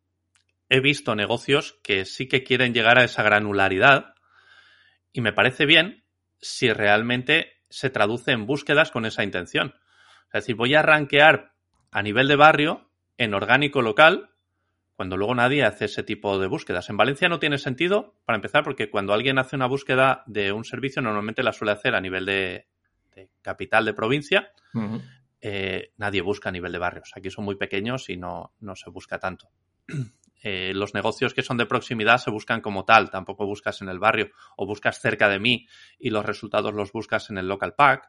[0.68, 4.14] he visto negocios que sí que quieren llegar a esa granularidad
[5.12, 6.04] y me parece bien
[6.40, 9.74] si realmente se traduce en búsquedas con esa intención.
[10.32, 11.52] Es decir, voy a rankear
[11.90, 14.30] a nivel de barrio en orgánico local
[14.98, 16.90] cuando luego nadie hace ese tipo de búsquedas.
[16.90, 20.64] En Valencia no tiene sentido, para empezar, porque cuando alguien hace una búsqueda de un
[20.64, 22.66] servicio, normalmente la suele hacer a nivel de,
[23.40, 24.50] capital de provincia.
[25.40, 27.12] Eh, nadie busca a nivel de barrios.
[27.14, 29.48] Aquí son muy pequeños y no, no se busca tanto.
[30.40, 33.98] Eh, los negocios que son de proximidad se buscan como tal, tampoco buscas en el
[33.98, 35.66] barrio o buscas cerca de mí
[35.98, 38.08] y los resultados los buscas en el local pack.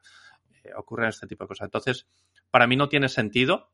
[0.64, 1.66] Eh, ocurren este tipo de cosas.
[1.66, 2.08] Entonces,
[2.52, 3.72] para mí no tiene sentido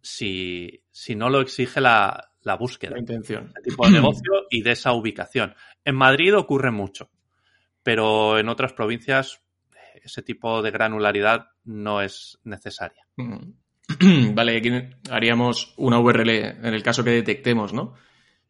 [0.00, 2.92] si, si no lo exige la, la búsqueda.
[2.92, 3.52] La intención.
[3.54, 5.54] De tipo de negocio y de esa ubicación.
[5.84, 7.10] En Madrid ocurre mucho,
[7.82, 9.40] pero en otras provincias
[10.02, 13.06] ese tipo de granularidad no es necesaria.
[14.34, 14.70] vale, aquí
[15.10, 17.94] haríamos una URL en el caso que detectemos, ¿no?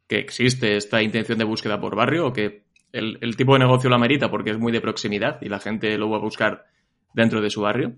[0.07, 3.90] Que existe esta intención de búsqueda por barrio o que el, el tipo de negocio
[3.90, 6.66] la merita porque es muy de proximidad y la gente lo va a buscar
[7.14, 7.96] dentro de su barrio.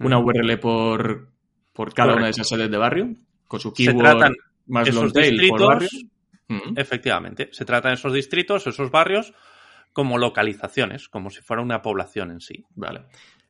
[0.00, 1.28] Una URL por,
[1.72, 3.14] por cada una de esas sedes de barrio,
[3.46, 4.32] con su keyword
[4.66, 5.88] más long tail por barrio.
[6.76, 9.32] Efectivamente, se tratan esos distritos, esos barrios,
[9.92, 12.64] como localizaciones, como si fuera una población en sí.
[12.74, 13.04] Vale.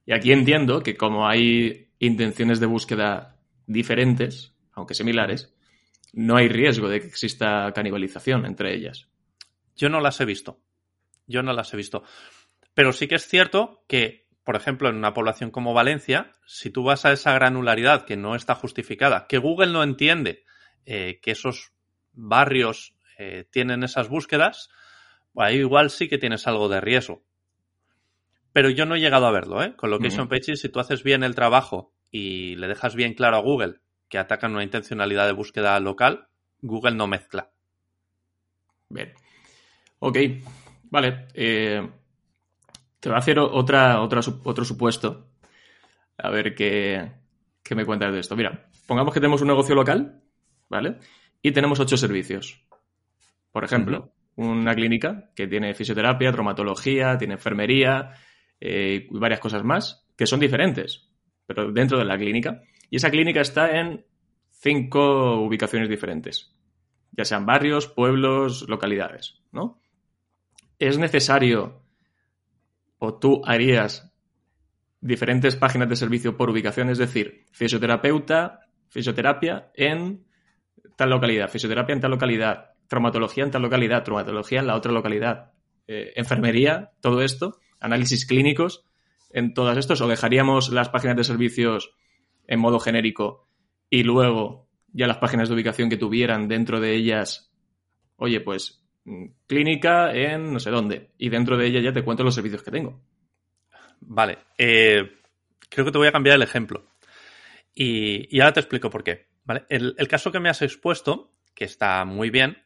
[0.07, 5.55] Y aquí entiendo que como hay intenciones de búsqueda diferentes, aunque similares,
[6.13, 9.09] no hay riesgo de que exista canibalización entre ellas.
[9.77, 10.61] Yo no las he visto.
[11.27, 12.03] Yo no las he visto.
[12.75, 16.83] Pero sí que es cierto que, por ejemplo, en una población como Valencia, si tú
[16.83, 20.45] vas a esa granularidad que no está justificada, que Google no entiende
[20.87, 21.73] eh, que esos
[22.13, 24.69] barrios eh, tienen esas búsquedas,
[25.37, 27.23] ahí igual sí que tienes algo de riesgo.
[28.53, 29.75] Pero yo no he llegado a verlo, ¿eh?
[29.77, 33.41] Con Location Pages, si tú haces bien el trabajo y le dejas bien claro a
[33.41, 36.29] Google que atacan una intencionalidad de búsqueda local,
[36.61, 37.51] Google no mezcla.
[38.91, 39.15] Bien.
[40.01, 40.19] Ok,
[40.91, 41.29] vale.
[41.33, 41.89] Eh,
[43.01, 45.29] te voy a hacer otra, otra, otro supuesto.
[46.19, 47.11] A ver qué,
[47.63, 48.37] qué me cuentas de esto.
[48.37, 50.22] Mira, pongamos que tenemos un negocio local,
[50.73, 50.97] ¿vale?
[51.43, 52.67] Y tenemos ocho servicios.
[53.53, 58.15] Por ejemplo, una clínica que tiene fisioterapia, traumatología, tiene enfermería
[58.59, 61.11] eh, y varias cosas más que son diferentes,
[61.47, 62.63] pero dentro de la clínica.
[62.89, 64.07] Y esa clínica está en
[64.51, 66.55] cinco ubicaciones diferentes,
[67.11, 69.79] ya sean barrios, pueblos, localidades, ¿no?
[70.79, 71.83] Es necesario
[72.99, 74.11] o tú harías
[75.03, 80.25] diferentes páginas de servicio por ubicación, es decir, fisioterapeuta, fisioterapia en
[80.97, 85.53] tal localidad, fisioterapia en tal localidad, traumatología en tal localidad, traumatología en la otra localidad,
[85.87, 88.85] eh, enfermería, todo esto, análisis clínicos
[89.31, 91.95] en todas estos, o dejaríamos las páginas de servicios
[92.47, 93.49] en modo genérico
[93.89, 97.53] y luego ya las páginas de ubicación que tuvieran dentro de ellas,
[98.17, 102.25] oye, pues mm, clínica en no sé dónde, y dentro de ella ya te cuento
[102.25, 103.01] los servicios que tengo.
[104.01, 105.03] Vale, eh,
[105.69, 106.85] creo que te voy a cambiar el ejemplo.
[107.75, 109.27] Y, ahora te explico por qué.
[109.45, 109.65] ¿Vale?
[109.69, 112.63] El, el, caso que me has expuesto, que está muy bien,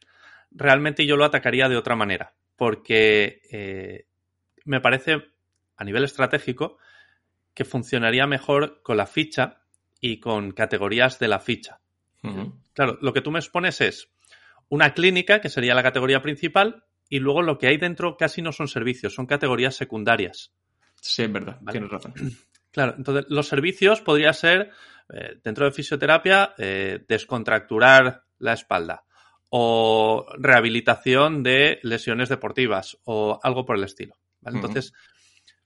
[0.51, 4.05] realmente yo lo atacaría de otra manera, porque eh,
[4.65, 5.31] me parece
[5.75, 6.77] a nivel estratégico
[7.53, 9.61] que funcionaría mejor con la ficha
[9.99, 11.79] y con categorías de la ficha.
[12.73, 14.09] Claro, lo que tú me expones es
[14.69, 18.51] una clínica, que sería la categoría principal, y luego lo que hay dentro casi no
[18.51, 20.53] son servicios, son categorías secundarias.
[21.01, 22.13] Sí, es verdad, tienes razón.
[22.77, 24.69] Claro, entonces los servicios podría ser,
[25.09, 29.03] eh, dentro de fisioterapia, eh, descontracturar la espalda,
[29.49, 34.13] o rehabilitación de lesiones deportivas o algo por el estilo.
[34.45, 34.93] Entonces,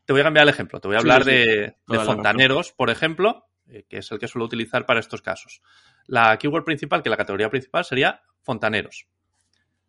[0.06, 0.80] te voy a cambiar el ejemplo.
[0.80, 4.86] Te voy a hablar de, fontaneros, por ejemplo, eh, que es el que suelo utilizar
[4.86, 5.62] para estos casos.
[6.08, 9.10] La keyword principal, que la categoría principal, sería fontaneros.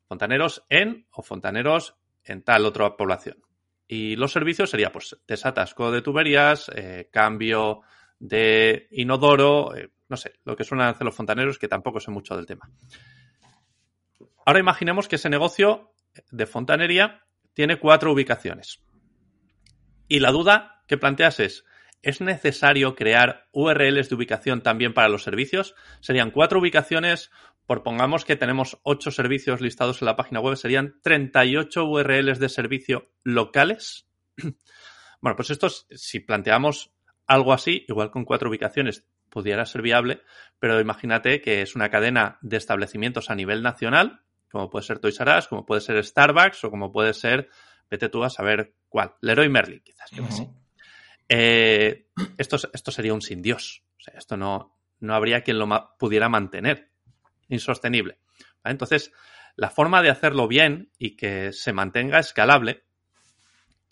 [0.09, 3.37] Fontaneros en o fontaneros en tal otra población.
[3.95, 7.83] Y los servicios sería, pues, desatasco de tuberías, eh, cambio
[8.19, 12.35] de inodoro, eh, no sé, lo que suelen hacer los fontaneros, que tampoco sé mucho
[12.35, 12.71] del tema.
[14.47, 15.93] Ahora imaginemos que ese negocio
[16.31, 18.83] de fontanería tiene cuatro ubicaciones.
[20.09, 21.67] Y la duda que planteas es,
[22.01, 25.75] ¿es necesario crear URLs de ubicación también para los servicios?
[26.01, 27.31] Serían cuatro ubicaciones,
[27.67, 32.49] por pongamos que tenemos ocho servicios listados en la página web, serían 38 URLs de
[32.49, 34.07] servicio locales.
[35.21, 36.91] Bueno, pues esto, si planteamos
[37.29, 40.21] algo así, igual con cuatro ubicaciones, pudiera ser viable,
[40.59, 45.19] pero imagínate que es una cadena de establecimientos a nivel nacional como puede ser Toys
[45.19, 47.49] R Us, como puede ser Starbucks o como puede ser,
[47.91, 50.11] vete tú a saber cuál, Leroy Merlin, quizás,
[51.29, 53.83] eh, esto, esto sería un sin Dios.
[53.99, 56.92] O sea, esto no, no habría quien lo pudiera mantener.
[57.53, 58.19] Insostenible.
[58.65, 59.13] Entonces,
[59.57, 62.85] la forma de hacerlo bien y que se mantenga escalable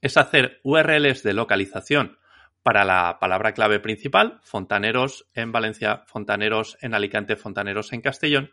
[0.00, 2.18] es hacer URLs de localización
[2.62, 8.50] para la palabra clave principal, fontaneros en Valencia, fontaneros en Alicante, fontaneros en Castellón,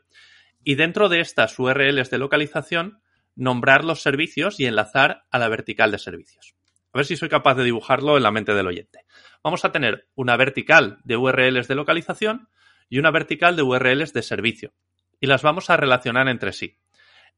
[0.62, 3.02] y dentro de estas URLs de localización
[3.36, 6.56] nombrar los servicios y enlazar a la vertical de servicios.
[6.92, 9.06] A ver si soy capaz de dibujarlo en la mente del oyente.
[9.42, 12.50] Vamos a tener una vertical de URLs de localización
[12.90, 14.74] y una vertical de URLs de servicio.
[15.20, 16.78] Y las vamos a relacionar entre sí.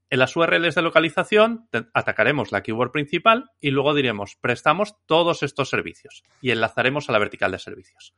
[0.10, 5.70] En las URLs de localización atacaremos la keyword principal y luego diremos prestamos todos estos
[5.70, 8.15] servicios y enlazaremos a la vertical de servicios.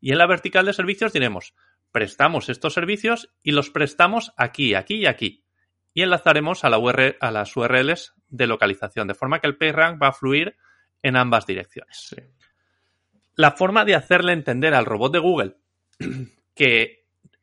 [0.00, 1.54] Y en la vertical de servicios diremos
[1.92, 5.44] prestamos estos servicios y los prestamos aquí, aquí y aquí.
[5.94, 6.78] Y enlazaremos a, la
[7.20, 10.56] a las URLs de localización, de forma que el PageRank va a fluir
[11.02, 12.14] en ambas direcciones.
[13.34, 15.56] La forma de hacerle entender al robot de Google
[16.54, 16.97] que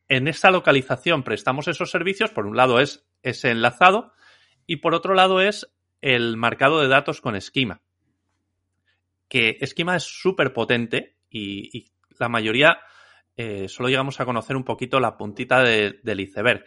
[0.08, 2.30] en esa localización prestamos esos servicios.
[2.30, 4.12] Por un lado es ese enlazado
[4.66, 7.82] y por otro lado es el marcado de datos con esquema.
[9.28, 12.78] Que esquema es súper potente y, la mayoría
[13.36, 16.64] eh, solo llegamos a conocer un poquito la puntita del iceberg.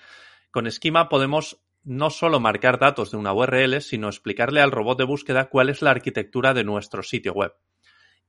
[0.51, 5.05] Con esquema podemos no solo marcar datos de una URL, sino explicarle al robot de
[5.05, 7.53] búsqueda cuál es la arquitectura de nuestro sitio web.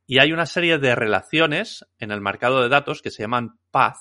[0.06, 3.98] Y hay una serie de relaciones en el marcado de datos que se llaman path,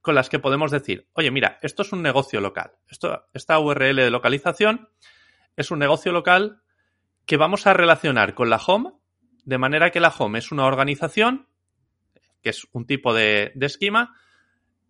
[0.00, 2.72] con las que podemos decir, oye, mira, esto es un negocio local.
[2.88, 4.88] Esto, esta URL de localización
[5.56, 6.62] es un negocio local
[7.26, 8.92] que vamos a relacionar con la home,
[9.44, 11.48] de manera que la home es una organización,
[12.42, 14.16] que es un tipo de esquema,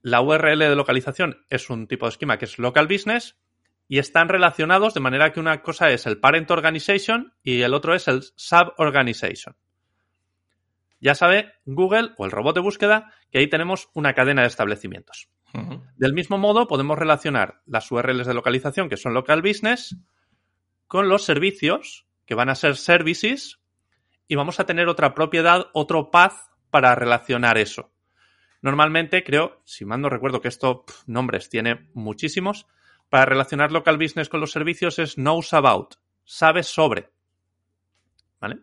[0.03, 3.37] la URL de localización es un tipo de esquema que es local business
[3.87, 7.95] y están relacionados de manera que una cosa es el parent organization y el otro
[7.95, 9.55] es el sub organization.
[11.03, 15.29] Ya sabe Google o el robot de búsqueda que ahí tenemos una cadena de establecimientos.
[15.97, 19.97] Del mismo modo, podemos relacionar las URLs de localización, que son local business,
[20.87, 23.59] con los servicios, que van a ser services,
[24.29, 26.37] y vamos a tener otra propiedad, otro path
[26.71, 27.93] para relacionar eso.
[28.63, 32.67] Normalmente creo, si mal no recuerdo que esto, nombres tiene muchísimos,
[33.11, 37.11] para relacionar local business con los servicios es knows about, sabes sobre.
[38.41, 38.61] ¿Vale?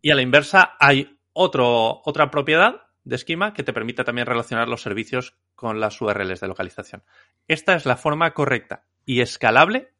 [0.00, 4.68] Y a la inversa hay otro, otra propiedad de esquema que te permite también relacionar
[4.68, 7.02] los servicios con las URLs de localización.
[7.48, 9.92] Esta es la forma correcta y escalable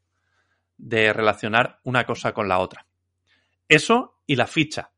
[0.77, 2.87] de relacionar una cosa con la otra.
[3.68, 4.92] Eso y la ficha.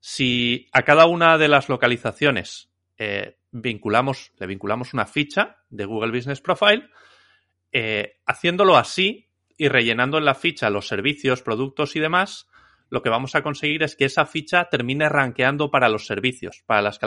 [0.00, 6.12] Si a cada una de las localizaciones eh, vinculamos, le vinculamos una ficha de Google
[6.12, 6.88] Business Profile,
[7.70, 12.48] eh, haciéndolo así y rellenando en la ficha los servicios, productos y demás,
[12.92, 16.82] lo que vamos a conseguir es que esa ficha termine rankeando para los servicios, para
[16.82, 17.00] las,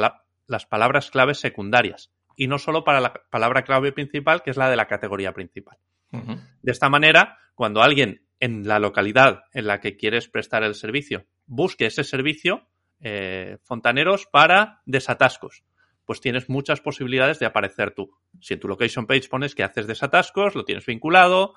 [0.48, 4.68] las palabras claves secundarias y no solo para la palabra clave principal, que es la
[4.68, 5.78] de la categoría principal.
[6.10, 11.28] De esta manera, cuando alguien en la localidad en la que quieres prestar el servicio
[11.46, 12.68] busque ese servicio,
[13.00, 15.66] eh, fontaneros para desatascos,
[16.04, 18.10] pues tienes muchas posibilidades de aparecer tú.
[18.42, 21.54] Si en tu location page pones que haces desatascos, lo tienes vinculado,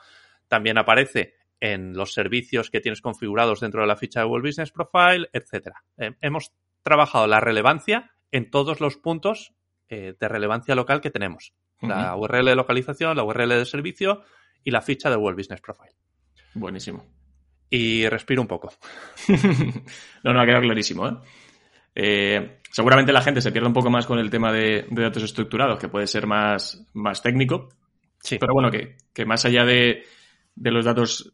[0.48, 4.72] también aparece en los servicios que tienes configurados dentro de la ficha de Google Business
[4.72, 5.68] Profile, etc.
[5.96, 9.54] Eh, hemos trabajado la relevancia en todos los puntos
[9.88, 11.54] eh, de relevancia local que tenemos.
[11.80, 14.22] La URL de localización, la URL de servicio
[14.64, 15.94] y la ficha de Google Business Profile.
[16.54, 17.06] Buenísimo.
[17.70, 18.72] Y respiro un poco.
[20.24, 21.12] no, no, ha quedado clarísimo, ¿eh?
[22.00, 25.78] Eh, seguramente la gente se pierde un poco más con el tema de, datos estructurados,
[25.78, 27.70] que puede ser más, más técnico.
[28.20, 28.38] Sí.
[28.38, 30.04] Pero bueno, que, más allá de,
[30.56, 31.32] los datos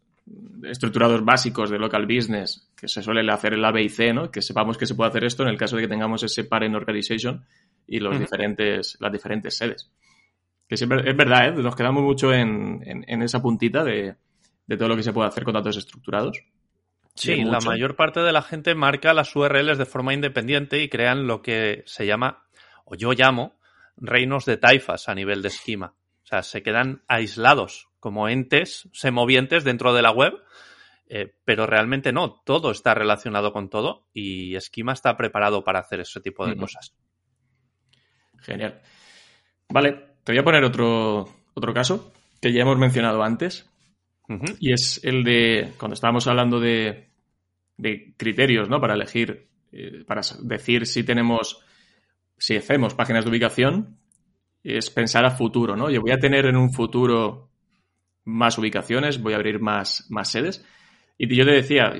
[0.68, 4.30] estructurados básicos de local business, que se suele hacer el A, B y C, ¿no?
[4.30, 6.74] Que sepamos que se puede hacer esto en el caso de que tengamos ese parent
[6.74, 7.44] organization
[7.86, 9.90] y los diferentes, las diferentes sedes.
[10.68, 11.52] Que siempre, es verdad, ¿eh?
[11.52, 14.16] Nos quedamos mucho en, esa puntita de,
[14.66, 16.42] de todo lo que se puede hacer con datos estructurados.
[17.14, 21.28] Sí, la mayor parte de la gente marca las URLs de forma independiente y crean
[21.28, 22.44] lo que se llama,
[22.84, 23.56] o yo llamo,
[23.96, 25.94] reinos de taifas a nivel de esquema.
[26.34, 30.34] Sea, se quedan aislados como entes semovientes dentro de la web,
[31.08, 36.00] eh, pero realmente no, todo está relacionado con todo y Esquema está preparado para hacer
[36.00, 36.94] ese tipo de cosas.
[38.40, 38.80] Genial.
[39.68, 43.70] Vale, te voy a poner otro, otro caso que ya hemos mencionado antes,
[44.58, 47.10] y es el de, cuando estábamos hablando de,
[48.16, 48.80] criterios, ¿no?
[48.80, 51.60] Para elegir, eh, para decir si tenemos,
[52.36, 53.98] si hacemos páginas de ubicación,
[54.64, 55.90] es pensar a futuro, ¿no?
[55.90, 57.50] Yo voy a tener en un futuro
[58.24, 60.64] más ubicaciones, voy a abrir más, más sedes.
[61.18, 61.92] Y yo te decía,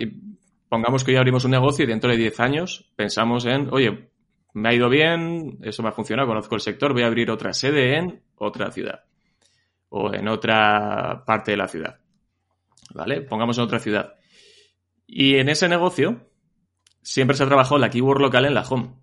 [0.69, 4.09] pongamos que hoy abrimos un negocio y dentro de 10 años pensamos en, oye,
[4.55, 7.53] me ha ido bien, eso me ha funcionado, conozco el sector, voy a abrir otra
[7.53, 9.05] sede en otra ciudad
[9.91, 11.99] o en otra parte de la ciudad.
[12.95, 13.21] ¿vale?
[13.23, 14.15] Pongamos en otra ciudad.
[15.07, 16.31] Y en ese negocio
[17.03, 18.95] siempre se ha trabajado la keyword local en la home,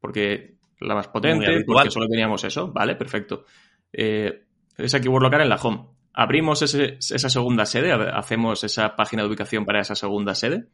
[0.00, 2.96] porque la más potente, porque solo teníamos eso, ¿vale?
[2.96, 3.44] Perfecto.
[3.92, 4.44] Eh,
[4.76, 5.86] esa keyword local en la home.
[6.12, 10.68] Abrimos esa segunda sede, hacemos esa página de ubicación para esa segunda sede.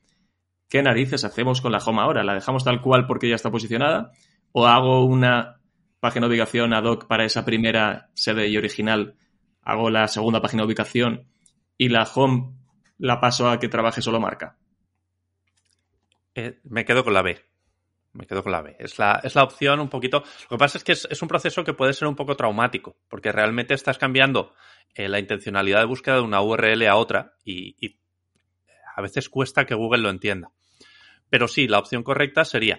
[0.68, 2.24] ¿Qué narices hacemos con la home ahora?
[2.24, 4.12] ¿La dejamos tal cual porque ya está posicionada?
[4.52, 5.60] ¿O hago una
[6.00, 9.16] página de ubicación ad hoc para esa primera sede y original?
[9.62, 11.28] ¿Hago la segunda página de ubicación
[11.76, 12.54] y la home
[12.98, 14.56] la paso a que trabaje solo marca?
[16.34, 17.51] Eh, me quedo con la B.
[18.12, 18.76] Me quedo con la B.
[18.78, 20.22] Es la, es la opción un poquito.
[20.50, 23.32] Lo que pasa es que es, un proceso que puede ser un poco traumático, porque
[23.32, 24.54] realmente estás cambiando
[24.94, 27.98] eh, la intencionalidad de búsqueda de una URL a otra y, y
[28.94, 30.52] a veces cuesta que Google lo entienda.
[31.30, 32.78] Pero sí, la opción correcta sería,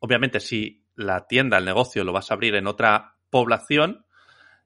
[0.00, 4.04] obviamente, si la tienda, el negocio, lo vas a abrir en otra población,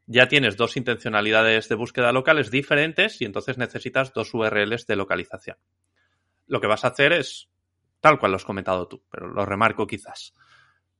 [0.06, 5.58] ya tienes dos intencionalidades de búsqueda locales diferentes y entonces necesitas dos URLs de localización.
[6.46, 7.48] Lo que vas a hacer es
[8.00, 10.34] tal cual lo has comentado tú, pero lo remarco quizás.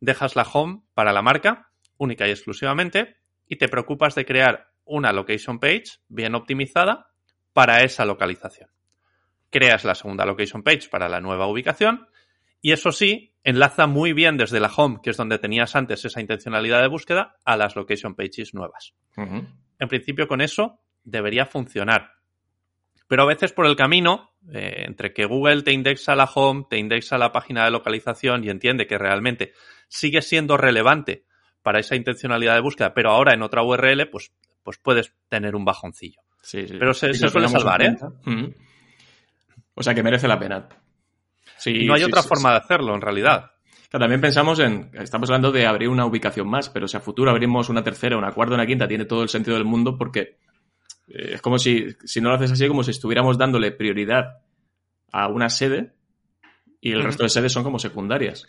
[0.00, 3.16] Dejas la home para la marca, única y exclusivamente,
[3.46, 7.10] y te preocupas de crear una location page bien optimizada
[7.52, 8.70] para esa localización.
[9.50, 12.08] Creas la segunda location page para la nueva ubicación
[12.60, 16.20] y eso sí, enlaza muy bien desde la home, que es donde tenías antes esa
[16.20, 18.94] intencionalidad de búsqueda, a las location pages nuevas.
[19.16, 22.15] En principio con eso debería funcionar.
[23.08, 26.78] Pero a veces por el camino, eh, entre que Google te indexa la home, te
[26.78, 29.52] indexa la página de localización y entiende que realmente
[29.88, 31.24] sigue siendo relevante
[31.62, 34.32] para esa intencionalidad de búsqueda, pero ahora en otra URL, pues,
[34.62, 36.20] pues puedes tener un bajoncillo.
[36.40, 36.76] Sí, sí.
[36.78, 37.96] Pero se, se suele salvar, ¿eh?
[39.74, 40.68] O sea que merece la pena.
[41.58, 43.50] Sí, y no hay otra forma de hacerlo, en realidad.
[43.90, 47.68] también pensamos en, estamos hablando de abrir una ubicación más, pero si a futuro abrimos
[47.68, 50.38] una tercera, una cuarta, una quinta, tiene todo el sentido del mundo porque
[51.06, 54.38] es como si, si no lo haces así, como si estuviéramos dándole prioridad
[55.12, 55.94] a una sede
[56.80, 58.46] y el resto de sedes son como secundarias.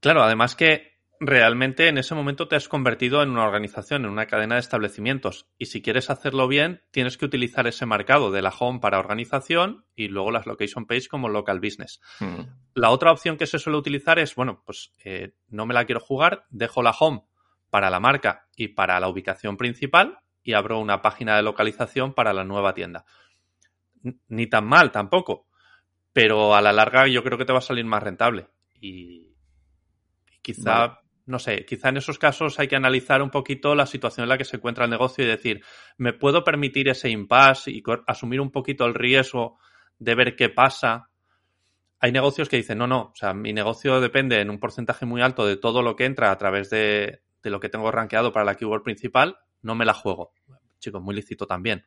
[0.00, 4.26] Claro, además que realmente en ese momento te has convertido en una organización, en una
[4.26, 5.48] cadena de establecimientos.
[5.58, 9.84] Y si quieres hacerlo bien, tienes que utilizar ese marcado de la home para organización
[9.94, 12.00] y luego las location page como local business.
[12.20, 12.42] Hmm.
[12.74, 16.00] La otra opción que se suele utilizar es, bueno, pues eh, no me la quiero
[16.00, 17.22] jugar, dejo la home
[17.70, 22.32] para la marca y para la ubicación principal y abro una página de localización para
[22.32, 23.04] la nueva tienda.
[24.28, 25.48] Ni tan mal tampoco,
[26.12, 28.46] pero a la larga yo creo que te va a salir más rentable.
[28.80, 29.34] Y,
[30.40, 34.28] quizá no sé, quizá en esos casos hay que analizar un poquito la situación en
[34.28, 35.62] la que se encuentra el negocio y decir,
[35.98, 39.58] ¿me puedo permitir ese impasse y asumir un poquito el riesgo
[39.98, 41.10] de ver qué pasa?
[41.98, 45.20] Hay negocios que dicen, no, no, o sea, mi negocio depende en un porcentaje muy
[45.20, 48.54] alto de todo lo que entra a través de, lo que tengo rankeado para la
[48.54, 50.32] keyword principal, no me la juego.
[50.78, 51.86] Chicos, muy lícito también.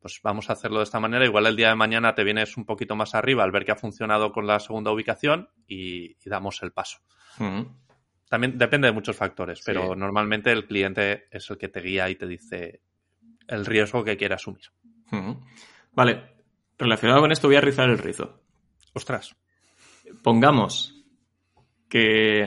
[0.00, 1.24] Pues vamos a hacerlo de esta manera.
[1.24, 3.76] Igual el día de mañana te vienes un poquito más arriba al ver que ha
[3.76, 6.98] funcionado con la segunda ubicación y, damos el paso.
[8.28, 12.16] También depende de muchos factores, pero normalmente el cliente es el que te guía y
[12.16, 12.82] te dice
[13.46, 14.64] el riesgo que quiere asumir.
[15.92, 16.36] Vale,
[16.78, 18.42] relacionado con esto voy a rizar el rizo.
[18.94, 19.36] Ostras.
[20.22, 20.94] Pongamos
[21.88, 22.42] que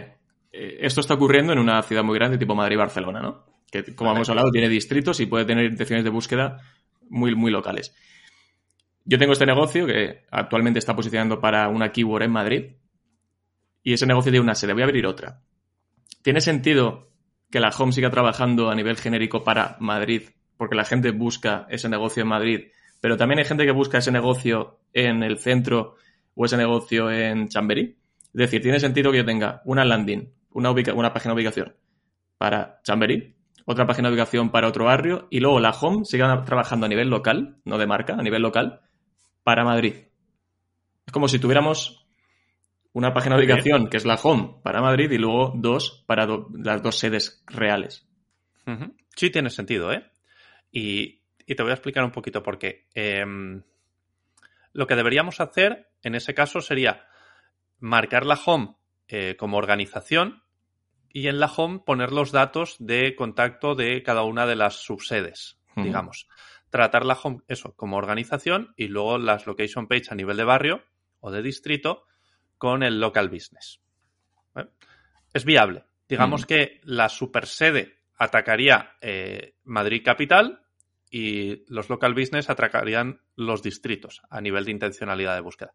[0.51, 3.48] eh, esto está ocurriendo en una ciudad muy grande tipo Madrid y Barcelona, ¿no?
[3.71, 6.61] Que como hemos hablado tiene distritos y puede tener intenciones de búsqueda
[7.09, 7.93] muy, muy locales.
[9.05, 12.65] Yo tengo este negocio que actualmente está posicionando para una keyword en Madrid
[13.83, 14.73] y ese negocio tiene una sede.
[14.73, 15.41] Voy a abrir otra.
[16.21, 17.09] ¿Tiene sentido
[17.49, 20.23] que la Home siga trabajando a nivel genérico para Madrid?
[20.57, 22.67] Porque la gente busca ese negocio en Madrid,
[23.01, 25.95] pero también hay gente que busca ese negocio en el centro
[26.35, 27.97] o ese negocio en Chamberí.
[28.27, 31.75] Es decir, tiene sentido que yo tenga una landing, una, una página de ubicación
[32.37, 33.35] para Chamberí,
[33.65, 37.09] otra página de ubicación para otro barrio y luego la Home siga trabajando a nivel
[37.09, 38.81] local, no de marca, a nivel local,
[39.43, 39.95] para Madrid.
[41.05, 42.07] Es como si tuviéramos
[42.93, 46.81] una página de ubicación que es la home para Madrid y luego dos para las
[46.81, 48.07] dos sedes reales.
[49.15, 50.05] Sí, tiene sentido, ¿eh?
[50.71, 52.85] Y, te voy a explicar un poquito por qué.
[52.93, 53.63] Em,
[54.73, 57.07] lo que deberíamos hacer en ese caso sería
[57.79, 58.75] marcar la home
[59.07, 60.43] eh, como organización
[61.11, 65.59] y en la home poner los datos de contacto de cada una de las subsedes,
[65.75, 66.27] digamos.
[66.69, 70.83] Tratar la home, eso, como organización y luego las location page a nivel de barrio
[71.19, 72.03] o de distrito
[72.57, 73.81] con el local business.
[75.33, 75.85] Es viable.
[76.07, 76.45] Digamos mm.
[76.45, 80.61] que la super sede atacaría eh, Madrid capital
[81.09, 85.73] y los local business atacarían los distritos a nivel de intencionalidad de búsqueda.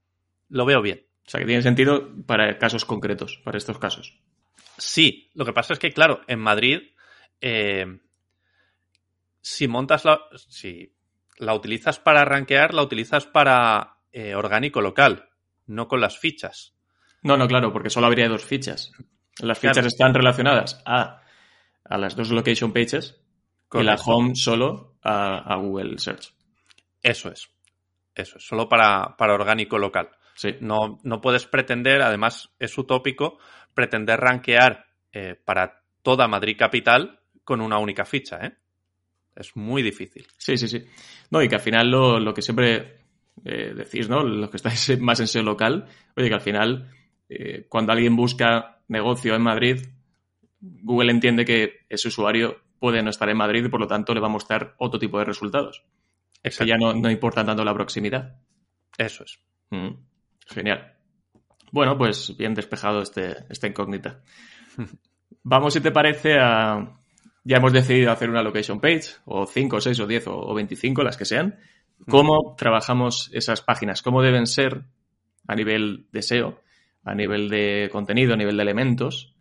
[0.48, 1.06] Lo veo bien.
[1.26, 4.20] O sea, que tiene sentido para casos concretos, para estos casos.
[4.76, 6.80] Sí, lo que pasa es que, claro, en Madrid,
[7.40, 7.86] eh,
[9.40, 10.20] si montas la.
[10.48, 10.94] Si
[11.38, 15.28] la utilizas para rankear, la utilizas para eh, orgánico local,
[15.66, 16.74] no con las fichas.
[17.22, 18.92] No, no, claro, porque solo habría dos fichas.
[19.40, 21.22] Las fichas están relacionadas a,
[21.84, 23.20] las dos location pages
[23.72, 26.32] y la home solo a, Google Search.
[27.02, 27.48] Eso es.
[28.14, 28.46] Eso es.
[28.46, 30.10] Solo para, para orgánico local.
[30.34, 30.56] Sí.
[30.60, 33.38] No, no puedes pretender, además es utópico,
[33.74, 38.52] pretender rankear eh, para toda Madrid capital con una única ficha, ¿eh?
[39.36, 40.26] Es muy difícil.
[40.36, 40.84] Sí, sí, sí.
[41.30, 42.98] No, y que al final lo, lo que siempre
[43.44, 44.22] eh, decís, ¿no?
[44.22, 46.90] Los que estáis más en SEO local, oye, que al final
[47.28, 49.80] eh, cuando alguien busca negocio en Madrid,
[50.60, 54.20] Google entiende que ese usuario puede no estar en Madrid y por lo tanto le
[54.20, 55.82] va a mostrar otro tipo de resultados.
[56.42, 58.36] Que ya no, no, importa tanto la proximidad.
[58.98, 59.38] Eso es.
[59.70, 59.94] Mm,
[60.46, 60.93] genial.
[61.74, 64.20] Bueno, pues bien despejado este, esta incógnita.
[65.42, 67.00] Vamos, si te parece, a...
[67.42, 71.16] Ya hemos decidido hacer una location page, o 5, 6, o 10, o 25, las
[71.16, 71.58] que sean.
[72.08, 74.02] ¿Cómo trabajamos esas páginas?
[74.02, 74.84] ¿Cómo deben ser
[75.48, 76.60] a nivel de SEO,
[77.02, 79.34] a nivel de contenido, a nivel de elementos,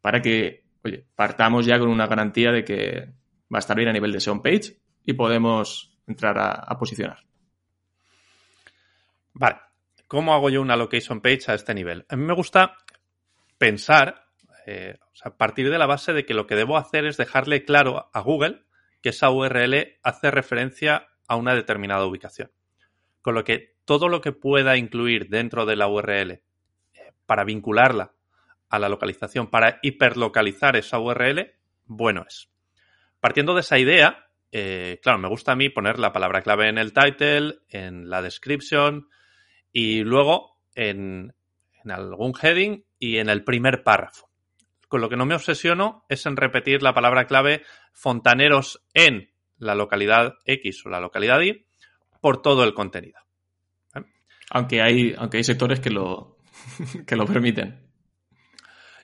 [0.00, 3.08] para que, oye, partamos ya con una garantía de que
[3.52, 7.18] va a estar bien a nivel de SEO page y podemos entrar a, a posicionar?
[9.34, 9.71] Vale.
[10.12, 12.04] ¿Cómo hago yo una location page a este nivel?
[12.10, 12.76] A mí me gusta
[13.56, 14.26] pensar,
[14.66, 17.64] eh, o sea, partir de la base de que lo que debo hacer es dejarle
[17.64, 18.66] claro a Google
[19.00, 22.52] que esa URL hace referencia a una determinada ubicación.
[23.22, 26.42] Con lo que todo lo que pueda incluir dentro de la URL eh,
[27.24, 28.12] para vincularla
[28.68, 31.54] a la localización, para hiperlocalizar esa URL,
[31.86, 32.50] bueno es.
[33.18, 36.76] Partiendo de esa idea, eh, claro, me gusta a mí poner la palabra clave en
[36.76, 39.08] el title, en la description
[39.72, 41.34] y luego en,
[41.84, 44.30] en algún heading y en el primer párrafo.
[44.88, 47.62] Con lo que no me obsesiono es en repetir la palabra clave
[47.92, 51.66] fontaneros en la localidad X o la localidad Y
[52.20, 53.20] por todo el contenido.
[53.94, 54.02] ¿Eh?
[54.50, 56.36] Aunque hay, aunque hay sectores que lo,
[57.06, 57.82] que lo permiten.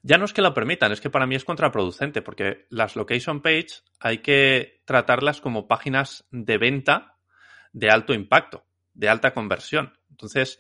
[0.03, 3.43] Ya no es que lo permitan, es que para mí es contraproducente, porque las location
[3.43, 7.19] page hay que tratarlas como páginas de venta
[7.73, 8.65] de alto impacto,
[8.95, 9.98] de alta conversión.
[10.19, 10.59] Entonces,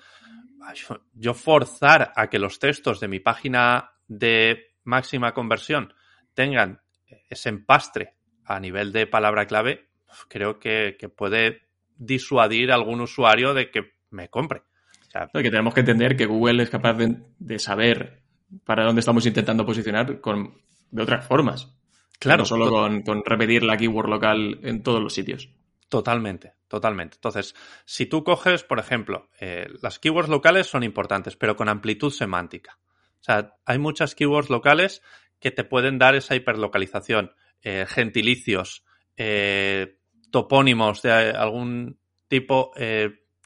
[1.14, 5.92] yo forzar a que los textos de mi página de máxima conversión
[6.32, 6.80] tengan
[7.28, 9.88] ese empastre a nivel de palabra clave,
[10.28, 14.62] creo que, que puede disuadir a algún usuario de que me compre.
[15.08, 18.22] O sea, que tenemos que entender que Google es capaz de, de saber
[18.64, 20.54] para dónde estamos intentando posicionar con,
[20.90, 21.74] de otras formas.
[22.20, 22.42] Claro.
[22.42, 25.50] No solo con, con, repetir la keyword local en todos los sitios.
[25.88, 27.16] Totalmente, totalmente.
[27.16, 27.54] Entonces,
[27.86, 32.78] si tú coges, por ejemplo, eh, las keywords locales son importantes, pero con amplitud semántica.
[33.20, 35.02] O sea, hay muchas keywords locales
[35.40, 37.32] que te pueden dar esa hiperlocalización.
[37.62, 38.84] Eh, gentilicios,
[39.16, 39.98] eh,
[40.30, 42.72] topónimos de algún tipo,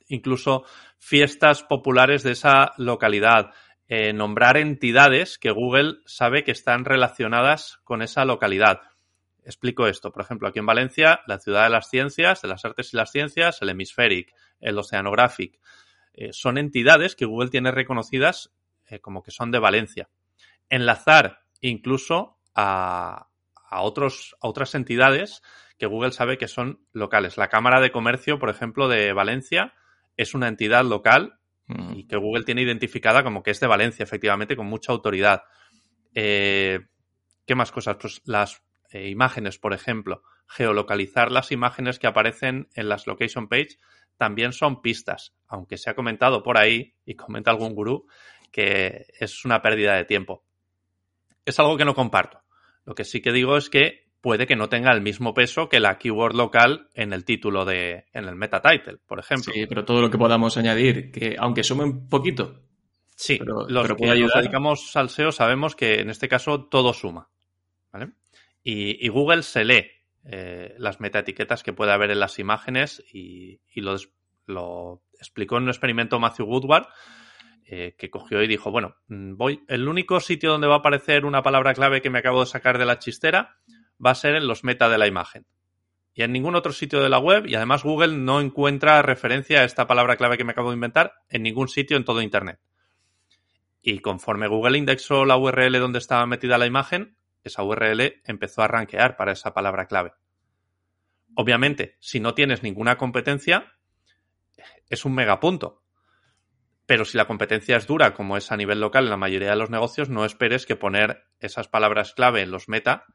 [0.09, 0.64] incluso
[0.99, 3.53] fiestas populares de esa localidad,
[4.12, 8.80] nombrar entidades que Google sabe que están relacionadas con esa localidad.
[9.45, 10.12] Explico esto.
[10.12, 13.11] Por ejemplo, aquí en Valencia, la ciudad de las ciencias, de las artes y las
[13.11, 15.59] ciencias, el Hemispheric, el Oceanographic,
[16.14, 18.53] eh, son entidades que Google tiene reconocidas
[18.88, 20.09] eh, como que son de Valencia.
[20.68, 23.28] Enlazar incluso a,
[23.68, 25.43] a, otros, a otras entidades
[25.78, 27.36] que Google sabe que son locales.
[27.36, 29.74] La Cámara de Comercio, por ejemplo, de Valencia
[30.16, 31.38] es una entidad local
[31.95, 35.43] y que Google tiene identificada como que es de Valencia, efectivamente, con mucha autoridad.
[36.14, 36.80] Eh,
[37.47, 37.97] ¿Qué más cosas?
[38.01, 38.62] Pues las
[38.93, 40.22] eh, imágenes, por ejemplo.
[40.47, 43.78] Geolocalizar las imágenes que aparecen en las location page
[44.16, 48.07] también son pistas, aunque se ha comentado por ahí, y comenta algún gurú,
[48.51, 50.45] que es una pérdida de tiempo.
[51.45, 52.43] Es algo que no comparto.
[52.84, 55.80] Lo que sí que digo es que puede que no tenga el mismo peso que
[55.80, 59.53] la keyword local en el título de, en el meta title, por ejemplo.
[59.53, 62.62] Sí, pero todo lo que podamos añadir, que aunque sume un poquito.
[63.16, 66.93] Sí, pero, los pero que nos dedicamos al SEO sabemos que en este caso todo
[66.93, 67.28] suma.
[67.93, 68.12] ¿vale?
[68.62, 69.90] Y, Google se lee
[70.24, 73.96] eh, las metaetiquetas que puede haber en las imágenes y, y lo,
[74.46, 76.86] lo, explicó en un experimento Matthew Woodward,
[77.64, 81.24] eh, que cogió y dijo, bueno, mm, voy, el único sitio donde va a aparecer
[81.24, 83.56] una palabra clave que me acabo de sacar de la chistera
[84.04, 85.46] va a ser en los meta de la imagen.
[86.12, 89.64] Y en ningún otro sitio de la web, y además Google no encuentra referencia a
[89.64, 92.58] esta palabra clave que me acabo de inventar en ningún sitio en todo Internet.
[93.80, 98.68] Y conforme Google indexó la URL donde estaba metida la imagen, esa URL empezó a
[98.68, 100.12] rankear para esa palabra clave.
[101.34, 103.72] Obviamente, si no tienes ninguna competencia,
[104.88, 105.82] es un megapunto.
[106.86, 109.57] Pero si la competencia es dura, como es a nivel local en la mayoría de
[109.57, 113.07] los negocios, no esperes que poner esas palabras clave en los meta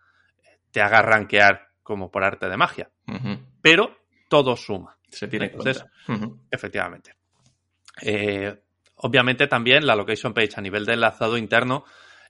[0.71, 2.91] te haga rankear como por arte de magia.
[3.07, 3.45] Uh -huh.
[3.61, 3.97] Pero
[4.29, 4.97] todo suma.
[5.09, 6.39] Se tiene Entonces, uh -huh.
[6.51, 7.15] efectivamente.
[8.01, 8.61] Eh,
[8.95, 11.85] obviamente también la location page a nivel de enlazado interno,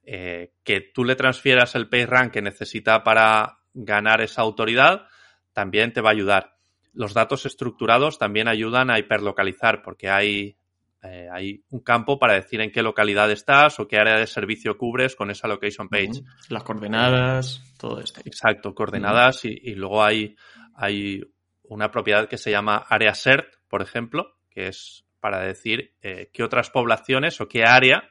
[0.10, 5.06] eh, que tú le transfieras el PageRank que necesita para ganar esa autoridad,
[5.52, 6.56] también te va a ayudar.
[6.94, 10.58] Los datos estructurados también ayudan a hiperlocalizar porque hay
[11.04, 14.78] eh, hay un campo para decir en qué localidad estás o qué área de servicio
[14.78, 16.08] cubres con esa location page.
[16.08, 16.50] Uh -huh.
[16.50, 18.22] Las coordenadas, todo esto.
[18.24, 19.60] Exacto, coordenadas uh -huh.
[19.62, 20.36] y, y, luego hay,
[20.74, 21.22] hay
[21.64, 26.44] una propiedad que se llama área CERT, por ejemplo, que es para decir eh, qué
[26.44, 28.10] otras poblaciones o qué área,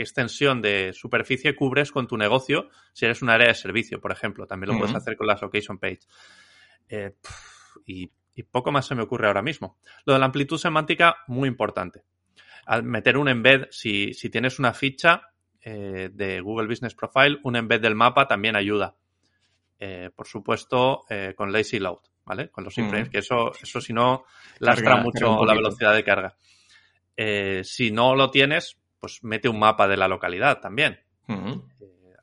[0.00, 4.12] qué extensión de superficie cubres con tu negocio si eres un área de servicio, por
[4.12, 4.46] ejemplo.
[4.46, 4.80] También lo uh -huh.
[4.80, 6.00] puedes hacer con las location page.
[6.88, 7.12] Eh,
[7.84, 9.76] y y poco más se me ocurre ahora mismo.
[10.06, 12.04] Lo de la amplitud semántica, muy importante.
[12.64, 17.56] Al meter un embed, si, si tienes una ficha, eh, de Google Business Profile, un
[17.56, 18.96] embed del mapa también ayuda.
[19.78, 21.04] Eh, por supuesto,
[21.36, 22.48] con Lazy Load, ¿vale?
[22.48, 24.24] Con los iframes, que eso, eso si no,
[24.60, 26.36] lastra mucho la velocidad de carga.
[27.64, 31.00] si no lo tienes, pues mete un mapa de la localidad también.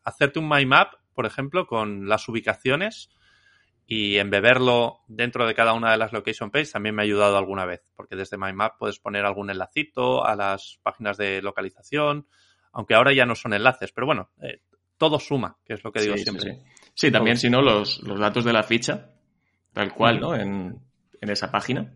[0.03, 3.09] hacerte un My Map, por ejemplo, con las ubicaciones
[3.85, 7.65] y embeberlo dentro de cada una de las location pages también me ha ayudado alguna
[7.65, 12.27] vez, porque desde My Map puedes poner algún enlacito a las páginas de localización,
[12.73, 14.29] aunque ahora ya no son enlaces, pero bueno,
[14.97, 16.63] todo suma, que es lo que digo siempre.
[16.93, 19.11] Sí, también, si no, los, datos de la ficha,
[19.71, 20.35] tal cual, ¿no?
[20.35, 20.81] En,
[21.21, 21.93] esa página.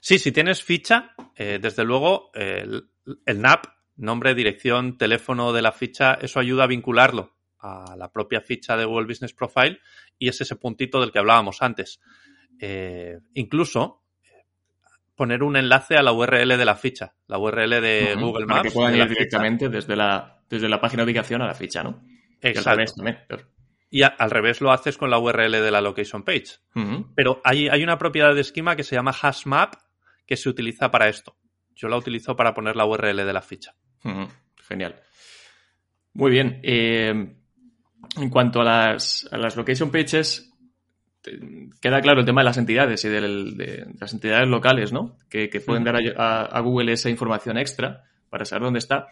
[0.00, 2.88] Sí, si tienes ficha, eh, desde luego, el,
[3.26, 3.64] NAP,
[3.96, 8.84] nombre, dirección, teléfono de la ficha, eso ayuda a vincularlo a la propia ficha de
[8.84, 9.80] Google Business Profile
[10.18, 12.00] y es ese puntito del que hablábamos antes.
[12.60, 14.02] Eh, incluso
[15.14, 18.58] poner un enlace a la URL de la ficha, la URL de Google Maps.
[18.58, 21.82] Para que puedan ir directamente desde la, desde la página de ubicación a la ficha,
[21.82, 22.02] ¿no?
[22.40, 23.02] Exacto
[23.90, 26.58] y al revés lo haces con la URL de la location page.
[27.14, 29.74] Pero hay, hay, una propiedad de esquema que se llama hashmap
[30.26, 31.36] que se utiliza para esto.
[31.74, 33.74] Yo la utilizo para poner la URL de la ficha.
[34.68, 35.00] Genial.
[36.14, 36.60] Muy bien.
[36.62, 37.36] Eh,
[38.16, 40.52] en cuanto a las, a las location pages,
[41.80, 45.18] queda claro el tema de las entidades y de, las entidades locales, ¿no?
[45.28, 49.08] Que, pueden dar a, Google esa información extra para saber dónde está.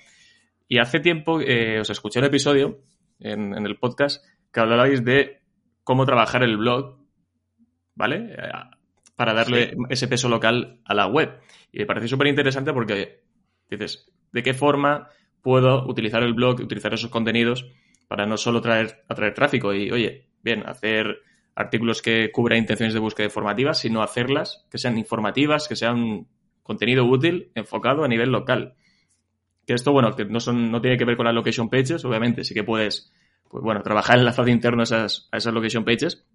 [0.68, 2.80] Y hace tiempo eh, os escuché un episodio
[3.20, 5.42] en, en el podcast que hablabais de
[5.82, 6.98] cómo trabajar el blog,
[7.94, 8.34] ¿vale?
[8.38, 8.50] Eh,
[9.16, 11.40] para darle ese peso local a la web.
[11.70, 13.22] Y me parece súper interesante porque
[13.70, 15.08] dices, ¿de qué forma
[15.40, 17.70] puedo utilizar el blog, utilizar esos contenidos
[18.08, 21.22] para no solo traer, atraer tráfico y, oye, bien, hacer
[21.54, 26.26] artículos que cubran intenciones de búsqueda informativas, sino hacerlas que sean informativas, que sean
[26.64, 28.74] contenido útil enfocado a nivel local.
[29.64, 32.42] Que esto, bueno, que no, son, no tiene que ver con las location pages, obviamente,
[32.42, 33.12] sí que puedes
[33.48, 36.26] pues bueno, trabajar el enlazado interno a esas, a esas location pages,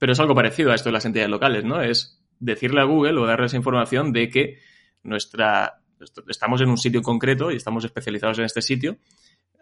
[0.00, 1.80] pero es algo parecido a esto de las entidades locales, ¿no?
[1.80, 4.58] Es decirle a Google o darle esa información de que
[5.04, 5.80] nuestra
[6.28, 8.98] estamos en un sitio concreto y estamos especializados en este sitio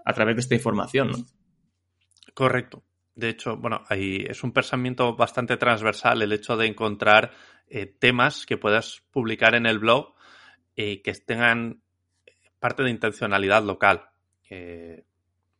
[0.05, 1.27] a través de esta información.
[2.35, 2.83] Correcto.
[3.15, 7.33] De hecho, bueno, ahí es un pensamiento bastante transversal el hecho de encontrar
[7.69, 10.15] eh, temas que puedas publicar en el blog
[10.75, 11.83] y que tengan
[12.59, 14.09] parte de intencionalidad local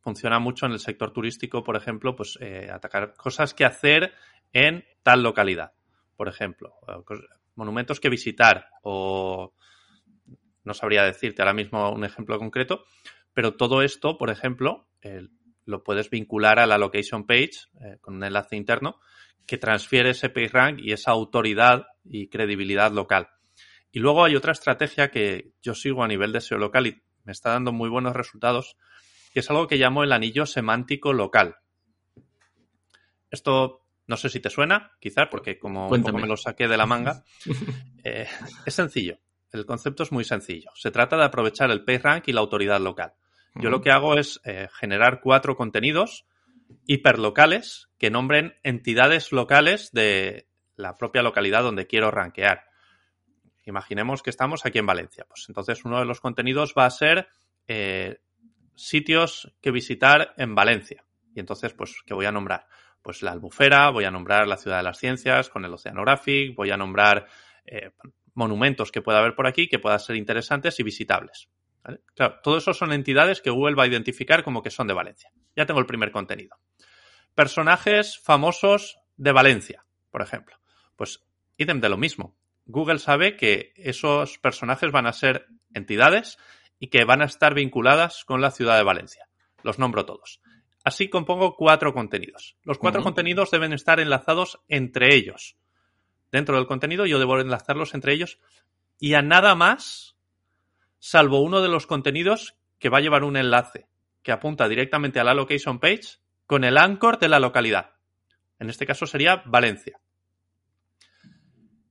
[0.05, 4.13] funciona mucho en el sector turístico, por ejemplo, pues eh, atacar cosas que hacer
[4.53, 5.73] en tal localidad,
[6.15, 6.75] por ejemplo,
[7.55, 9.55] monumentos que visitar o
[10.65, 12.85] no sabría decirte ahora mismo un ejemplo concreto,
[13.33, 14.87] pero todo esto, por ejemplo,
[15.65, 17.51] lo puedes vincular a la location page
[17.81, 18.99] eh, con un enlace interno
[19.45, 23.29] que transfiere ese PageRank y esa autoridad y credibilidad local.
[23.91, 27.31] Y luego hay otra estrategia que yo sigo a nivel de SEO local y me
[27.31, 28.77] está dando muy buenos resultados,
[29.31, 31.57] que es algo que llamo el anillo semántico local.
[33.29, 37.23] Esto no sé si te suena, quizás, porque como me lo saqué de la manga,
[38.03, 38.27] eh,
[38.65, 39.17] es sencillo.
[39.55, 40.69] El concepto es muy sencillo.
[40.75, 43.13] Se trata de aprovechar el PageRank y la autoridad local.
[43.55, 46.25] Yo lo que hago es eh, generar cuatro contenidos
[46.87, 52.65] hiperlocales que nombren entidades locales de la propia localidad donde quiero rankear.
[53.63, 55.25] Imaginemos que estamos aquí en Valencia.
[55.25, 57.29] Pues entonces uno de los contenidos va a ser
[57.69, 58.19] eh,
[58.75, 61.05] sitios que visitar en Valencia.
[61.33, 62.67] Y entonces, pues, ¿qué voy a nombrar?
[63.01, 66.71] Pues la Albufera, voy a nombrar la Ciudad de las Ciencias con el Oceanographic, voy
[66.71, 67.27] a nombrar
[67.65, 67.91] eh,
[68.35, 71.49] monumentos que pueda haber por aquí que puedan ser interesantes y visitables.
[72.15, 75.31] Claro, todo eso son entidades que Google va a identificar como que son de Valencia.
[75.55, 76.57] Ya tengo el primer contenido.
[77.35, 80.57] Personajes famosos de Valencia, por ejemplo.
[80.95, 81.23] Pues
[81.57, 82.35] idem de lo mismo.
[82.65, 86.37] Google sabe que esos personajes van a ser entidades
[86.79, 89.29] y que van a estar vinculadas con la ciudad de Valencia.
[89.63, 90.41] Los nombro todos.
[90.83, 92.57] Así compongo cuatro contenidos.
[92.63, 95.57] Los cuatro contenidos deben estar enlazados entre ellos.
[96.35, 98.39] Dentro del contenido yo debo enlazarlos entre ellos
[98.99, 100.17] y a nada más,
[100.99, 103.87] salvo uno de los contenidos que va a llevar un enlace
[104.21, 107.91] que apunta directamente a la location page con el anchor de la localidad.
[108.59, 110.01] En este caso sería Valencia.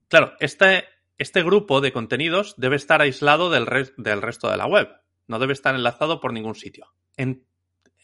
[0.08, 0.84] Claro, este
[1.16, 3.64] este grupo de contenidos debe estar aislado del,
[3.96, 4.90] del, resto de la web.
[5.26, 6.92] No debe estar enlazado por ningún sitio.
[7.16, 7.46] En,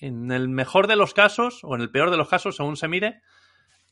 [0.01, 3.21] el mejor de los casos, o en el peor de los casos, según se mire,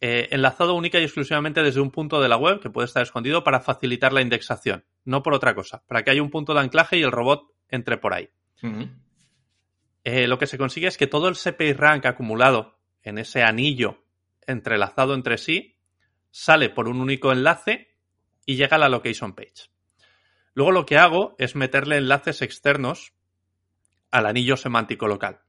[0.01, 3.43] eh, enlazado única y exclusivamente desde un punto de la web que puede estar escondido
[3.43, 6.99] para facilitar la indexación, no por otra cosa, para que haya un punto de anclaje
[6.99, 8.29] y el robot entre por ahí.
[10.05, 14.05] Eh, lo que se consigue es que todo el CPI rank acumulado en ese anillo
[14.47, 15.77] entrelazado entre sí
[16.31, 17.97] sale por un único enlace
[18.47, 19.71] y llega a la location page.
[20.55, 23.13] Luego lo que hago es meterle enlaces externos
[24.11, 25.41] al anillo semántico local.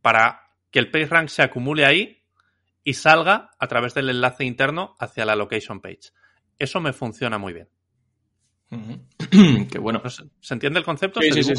[0.00, 2.19] para que el PageRank se acumule ahí
[2.84, 6.10] y salga a través del enlace interno hacia la location page.
[6.58, 7.68] Eso me funciona muy bien.
[9.70, 10.02] Qué bueno.
[10.08, 11.20] ¿Se entiende el concepto?
[11.20, 11.54] Sí, sí, sí,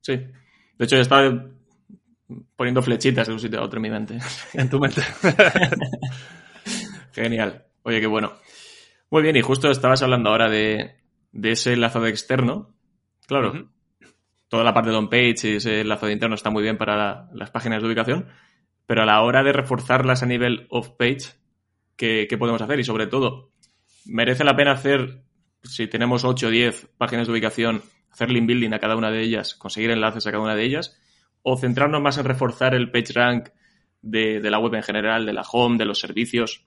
[0.00, 1.48] sí, De hecho, ya estaba
[2.56, 4.18] poniendo flechitas de un sitio a otro en mi mente.
[4.54, 5.02] En tu mente.
[7.12, 7.66] Genial.
[7.82, 8.32] Oye, qué bueno.
[9.10, 10.96] Muy bien, y justo estabas hablando ahora de,
[11.42, 12.74] ese enlazado externo.
[13.26, 13.68] Claro,
[14.48, 17.82] toda la parte de on-page y ese enlazado interno está muy bien para las páginas
[17.82, 18.28] de ubicación,
[18.86, 21.34] pero a la hora de reforzarlas a nivel off-page,
[21.96, 22.80] ¿qué, podemos hacer?
[22.80, 23.52] Y sobre todo,
[24.04, 25.22] ¿merece la pena hacer,
[25.62, 29.22] si tenemos 8 o 10 páginas de ubicación, hacer link building a cada una de
[29.22, 30.98] ellas, conseguir enlaces a cada una de ellas?
[31.42, 33.48] ¿O centrarnos más en reforzar el page rank
[34.00, 36.66] de, de la web en general, de la home, de los servicios?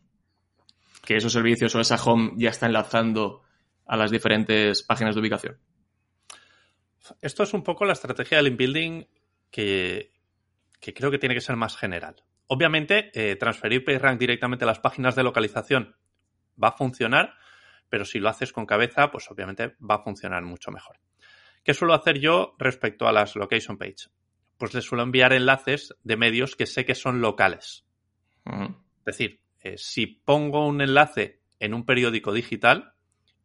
[1.05, 3.43] Que esos servicios o esa home ya está enlazando
[3.86, 5.57] a las diferentes páginas de ubicación.
[7.22, 9.03] Esto es un poco la estrategia del link building
[9.51, 10.14] que,
[10.80, 12.15] que creo que tiene que ser más general.
[12.47, 15.95] Obviamente, eh, transferir PageRank directamente a las páginas de localización
[16.61, 17.34] va a funcionar,
[17.89, 20.97] pero si lo haces con cabeza, pues obviamente va a funcionar mucho mejor.
[21.63, 24.09] ¿Qué suelo hacer yo respecto a las location page?
[24.57, 27.86] Pues les suelo enviar enlaces de medios que sé que son locales.
[28.45, 32.93] Es decir, eh, si pongo un enlace en un periódico digital,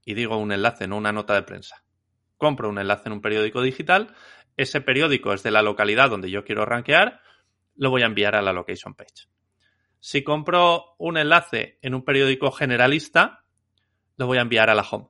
[0.05, 1.83] y digo un enlace, no una nota de prensa,
[2.37, 4.15] compro un enlace en un periódico digital,
[4.63, 7.21] ese periódico es de la localidad donde yo quiero rankear,
[7.77, 9.29] lo voy a enviar a la location page.
[10.01, 13.45] Si compro un enlace en un periódico generalista,
[14.17, 15.09] lo voy a enviar a la home,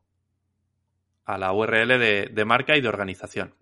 [1.24, 3.55] a la URL de, marca y de organización.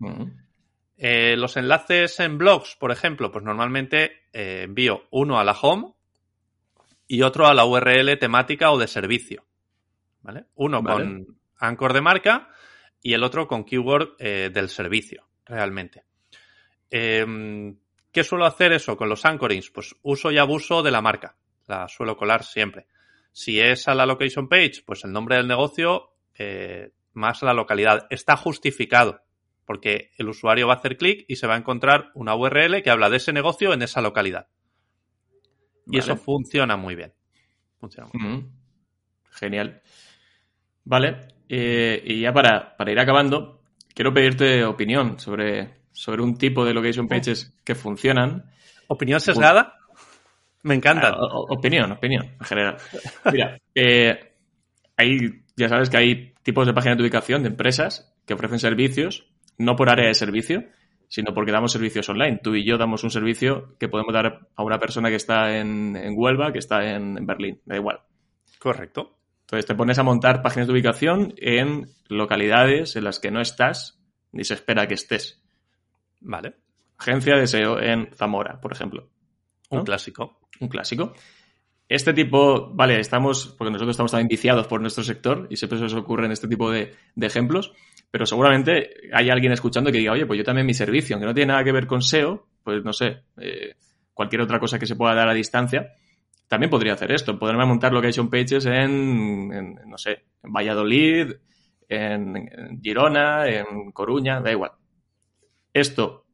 [0.97, 5.93] Eh, los enlaces en blogs, por ejemplo, pues normalmente eh, envío uno a la home
[7.07, 9.45] y otro a la URL temática o de servicio.
[10.21, 10.45] ¿vale?
[10.55, 12.49] Uno con anchor de marca
[13.01, 16.05] y el otro con keyword eh, del servicio, realmente.
[16.89, 17.77] Em,
[18.11, 19.69] ¿Qué suelo hacer eso con los anchorings?
[19.69, 21.35] Pues uso y abuso de la marca.
[21.67, 22.87] La suelo colar siempre.
[23.31, 28.07] Si es a la location page, pues el nombre del negocio eh, más la localidad.
[28.09, 29.21] Está justificado
[29.65, 32.89] porque el usuario va a hacer clic y se va a encontrar una URL que
[32.89, 34.47] habla de ese negocio en esa localidad.
[35.85, 37.13] Y eso funciona muy bien.
[37.79, 38.51] Funciona muy bien.
[39.29, 39.81] Genial.
[40.83, 43.58] Vale, eh, y ya para, ir acabando,
[43.99, 47.09] quiero pedirte opinión sobre, sobre un tipo de location oh.
[47.09, 48.45] pages que funcionan.
[48.87, 49.73] ¿Opinión sesgada?
[50.63, 51.09] Me encanta.
[51.09, 52.77] Ah, opinión, opinión, en general.
[53.29, 54.35] Mira, eh,
[54.95, 59.27] hay, ya sabes que hay tipos de páginas de ubicación de empresas que ofrecen servicios,
[59.57, 60.63] no por área de servicio,
[61.09, 62.39] sino porque damos servicios online.
[62.41, 65.97] Tú y yo damos un servicio que podemos dar a una persona que está en,
[65.97, 67.99] en Huelva, que está en Berlín, da igual.
[68.59, 69.18] Correcto.
[69.49, 73.99] Entonces te pones a montar páginas de ubicación en localidades en las que no estás
[74.31, 75.41] ni se espera que estés.
[76.21, 76.53] Vale.
[76.99, 79.09] Agencia de SEO en Zamora, por ejemplo.
[79.71, 80.41] Un clásico.
[80.59, 81.13] Un clásico.
[81.87, 85.85] Este tipo, vale, estamos, porque nosotros estamos también viciados por nuestro sector y siempre se
[85.85, 87.73] nos ocurren este tipo de, ejemplos,
[88.11, 91.33] pero seguramente hay alguien escuchando que diga, oye, pues yo también mi servicio, aunque no
[91.33, 93.73] tiene nada que ver con SEO, pues no sé, eh,
[94.13, 95.93] cualquier otra cosa que se pueda dar a distancia,
[96.49, 101.33] también podría hacer esto, poderme montar location pages en, no sé, en Valladolid,
[101.87, 104.71] en, Girona, en Coruña, da igual.
[105.71, 106.25] Esto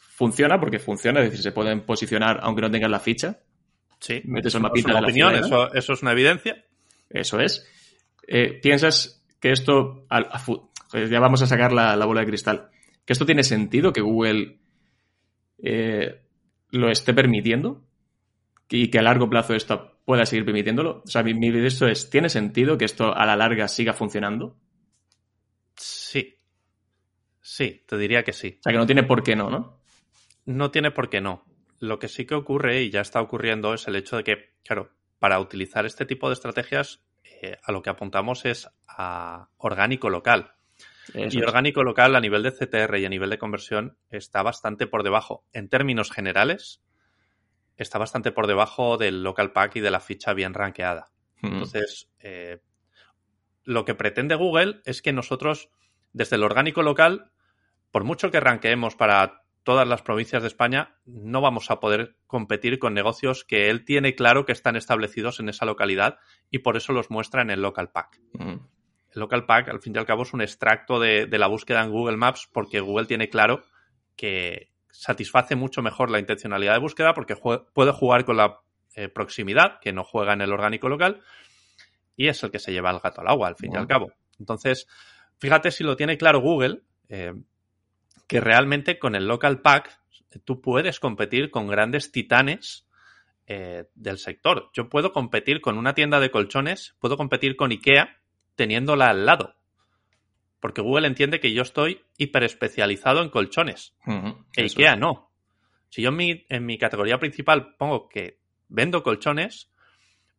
[0.00, 3.38] funciona porque funciona, es decir, se pueden posicionar aunque no tengan la ficha.
[3.98, 6.64] Sí, metes el mapita de la opinión, eso, eso, es una evidencia.
[7.08, 7.66] Eso es.
[8.26, 10.06] Eh, ¿Piensas que esto,
[10.90, 12.68] pues ya vamos a sacar la, bola de cristal,
[13.06, 14.58] que esto tiene sentido que Google
[15.62, 16.20] eh,
[16.70, 17.82] lo esté permitiendo?
[18.70, 21.02] Y que a largo plazo esto pueda seguir permitiéndolo?
[21.04, 24.56] O sea, mi, mi esto es, ¿tiene sentido que esto a la larga siga funcionando?
[25.76, 26.36] Sí.
[27.40, 28.56] Sí, te diría que sí.
[28.58, 29.80] O sea, que no tiene por qué no, ¿no?
[30.44, 31.44] No tiene por qué no.
[31.80, 34.90] Lo que sí que ocurre y ya está ocurriendo es el hecho de que, claro,
[35.18, 37.02] para utilizar este tipo de estrategias,
[37.42, 40.54] eh, a lo que apuntamos es a orgánico local.
[41.14, 45.02] y orgánico local a nivel de CTR y a nivel de conversión está bastante por
[45.02, 45.46] debajo.
[45.52, 46.82] En términos generales,
[47.78, 51.10] está bastante por debajo del local pack y de la ficha bien rankeada.
[51.40, 52.60] Entonces, eh,
[53.64, 55.70] lo que pretende Google es que nosotros,
[56.12, 57.30] desde el orgánico local,
[57.92, 62.78] por mucho que ranqueemos para todas las provincias de España, no vamos a poder competir
[62.80, 66.18] con negocios que él tiene claro que están establecidos en esa localidad
[66.50, 68.20] y por eso los muestra en el local pack.
[68.40, 71.84] El local pack, al fin y al cabo, es un extracto de, de la búsqueda
[71.84, 73.62] en Google Maps porque Google tiene claro
[74.16, 78.60] que, satisface mucho mejor la intencionalidad de búsqueda porque puede jugar con la
[78.94, 81.20] eh, proximidad, que no juega en el orgánico local,
[82.16, 84.12] y es el que se lleva el gato al agua, al fin y al cabo.
[84.38, 84.88] Entonces,
[85.38, 87.34] fíjate si lo tiene claro Google, eh,
[88.26, 90.00] que realmente con el local pack
[90.44, 92.86] tú puedes competir con grandes titanes
[93.46, 94.70] eh, del sector.
[94.74, 98.18] Yo puedo competir con una tienda de colchones, puedo competir con IKEA
[98.56, 99.54] teniéndola al lado.
[100.60, 103.94] Porque Google entiende que yo estoy hiperespecializado en colchones.
[104.56, 105.30] e IKEA no.
[105.88, 109.70] Si yo en mi, en mi categoría principal pongo que vendo colchones,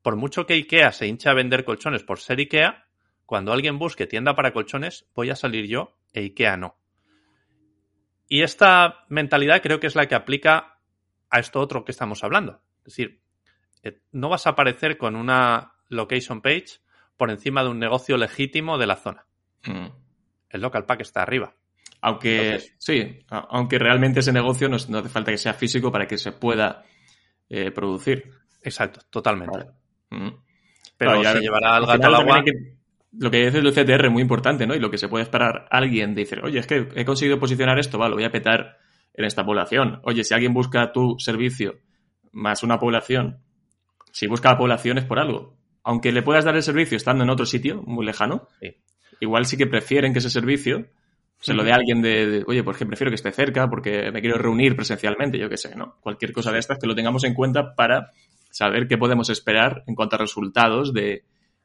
[0.02, 2.86] por mucho que IKEA se hincha a vender colchones por ser IKEA,
[3.26, 6.78] cuando alguien busque tienda para colchones, voy a salir yo e IKEA no.
[8.28, 10.80] Y esta mentalidad creo que es la que aplica
[11.30, 12.62] a esto otro que estamos hablando.
[12.80, 13.22] Es decir,
[13.84, 16.82] eh, no vas a aparecer con una location page
[17.18, 19.26] por encima de un negocio legítimo de la zona.
[19.66, 19.88] Mm.
[20.50, 21.54] El local pack está arriba.
[22.02, 26.32] Aunque, sí, aunque realmente ese negocio no, hace falta que sea físico para que se
[26.32, 26.84] pueda
[27.50, 28.32] eh, producir.
[28.64, 29.66] Exacto, totalmente.
[30.10, 30.30] Mm.
[30.98, 32.44] Pero ya, llevará al gato al agua.
[33.14, 34.76] lo que dices el CTR es muy importante, ¿no?
[34.76, 37.98] Y lo que se puede esperar alguien dice, oye, es que he conseguido posicionar esto,
[37.98, 38.78] va, lo voy a petar
[39.14, 40.00] en esta población.
[40.04, 41.80] Oye, si alguien busca tu servicio
[42.32, 43.40] más una población,
[44.12, 45.58] si busca la población es por algo.
[45.84, 48.48] Aunque le puedas dar el servicio estando en otro sitio muy lejano,
[49.20, 50.88] igual sí que prefieren que ese servicio
[51.42, 54.38] se lo dé a alguien de, oye, porque prefiero que esté cerca, porque me quiero
[54.38, 55.96] reunir presencialmente, yo qué sé, ¿no?
[56.02, 58.12] Cualquier cosa de estas que lo tengamos en cuenta para
[58.50, 61.24] saber qué podemos esperar en cuanto a resultados de,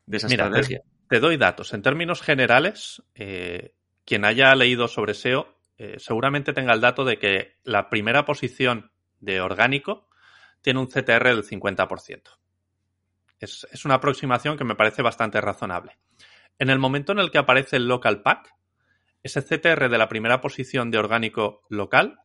[0.09, 0.83] esa estrategia.
[1.09, 1.75] Te, doy datos.
[1.75, 3.75] En términos generales, eh,
[4.05, 8.93] quien haya leído sobre SEO eh, seguramente tenga el dato de que la primera posición
[9.19, 10.09] de orgánico
[10.63, 12.23] tiene un CTR del 50%.
[13.41, 15.99] Es, es una aproximación que me parece bastante razonable.
[16.59, 18.55] En el momento en el que aparece el local pack,
[19.23, 22.21] ese CTR de la primera posición de orgánico local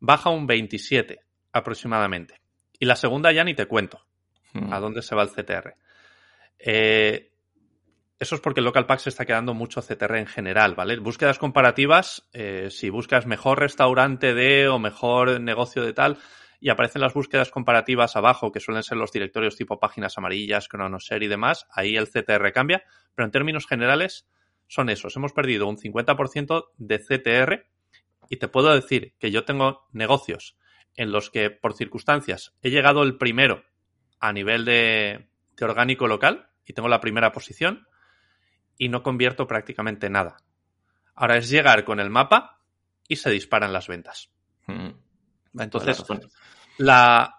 [0.00, 1.20] baja un 27
[1.52, 2.40] aproximadamente.
[2.78, 4.06] Y la segunda ya ni te cuento
[4.52, 4.72] hmm.
[4.72, 5.76] a dónde se va el CTR.
[6.58, 7.32] Eh,
[8.18, 10.96] eso es porque el local pack se está quedando mucho CTR en general, ¿vale?
[10.98, 16.18] Búsquedas comparativas, eh, si buscas mejor restaurante de o mejor negocio de tal,
[16.60, 21.22] y aparecen las búsquedas comparativas abajo, que suelen ser los directorios tipo páginas amarillas, cronoser
[21.22, 22.82] y demás, ahí el CTR cambia,
[23.14, 24.28] pero en términos generales
[24.66, 25.16] son esos.
[25.16, 27.66] Hemos perdido un 50% de CTR
[28.28, 30.56] y te puedo decir que yo tengo negocios
[30.94, 33.64] en los que por circunstancias he llegado el primero
[34.18, 35.28] a nivel de,
[35.60, 37.86] orgánico local y tengo la primera posición
[38.78, 40.38] y no convierto prácticamente nada.
[41.14, 42.60] Ahora es llegar con el mapa
[43.08, 44.30] y se disparan las ventas.
[44.66, 44.90] Hmm.
[45.58, 46.04] Entonces,
[46.78, 47.36] la,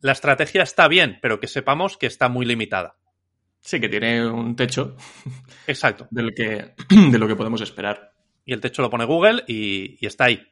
[0.00, 2.96] la estrategia está bien, pero que sepamos que está muy limitada.
[3.60, 4.96] Sí, que tiene un techo.
[5.66, 6.08] Exacto.
[6.10, 6.74] De lo que,
[7.10, 8.12] de lo que podemos esperar.
[8.44, 10.42] Y el techo lo pone Google y, está ahí.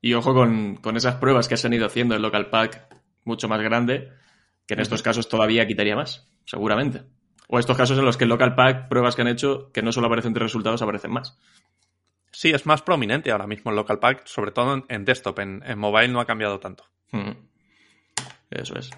[0.00, 3.60] Y ojo con, esas pruebas que se han ido haciendo en Local Pack mucho más
[3.60, 4.10] grande,
[4.66, 7.02] que en estos casos todavía quitaría más, seguramente.
[7.48, 9.92] O estos casos en los que el Local Pack, pruebas que han hecho, que no
[9.92, 11.38] solo aparecen tres resultados, aparecen más.
[12.40, 15.40] Sí, es más prominente ahora mismo el Local Pack, sobre todo en, desktop.
[15.40, 16.86] En, mobile no ha cambiado tanto.
[18.50, 18.88] Eso es.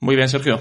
[0.00, 0.58] Muy bien, Sergio.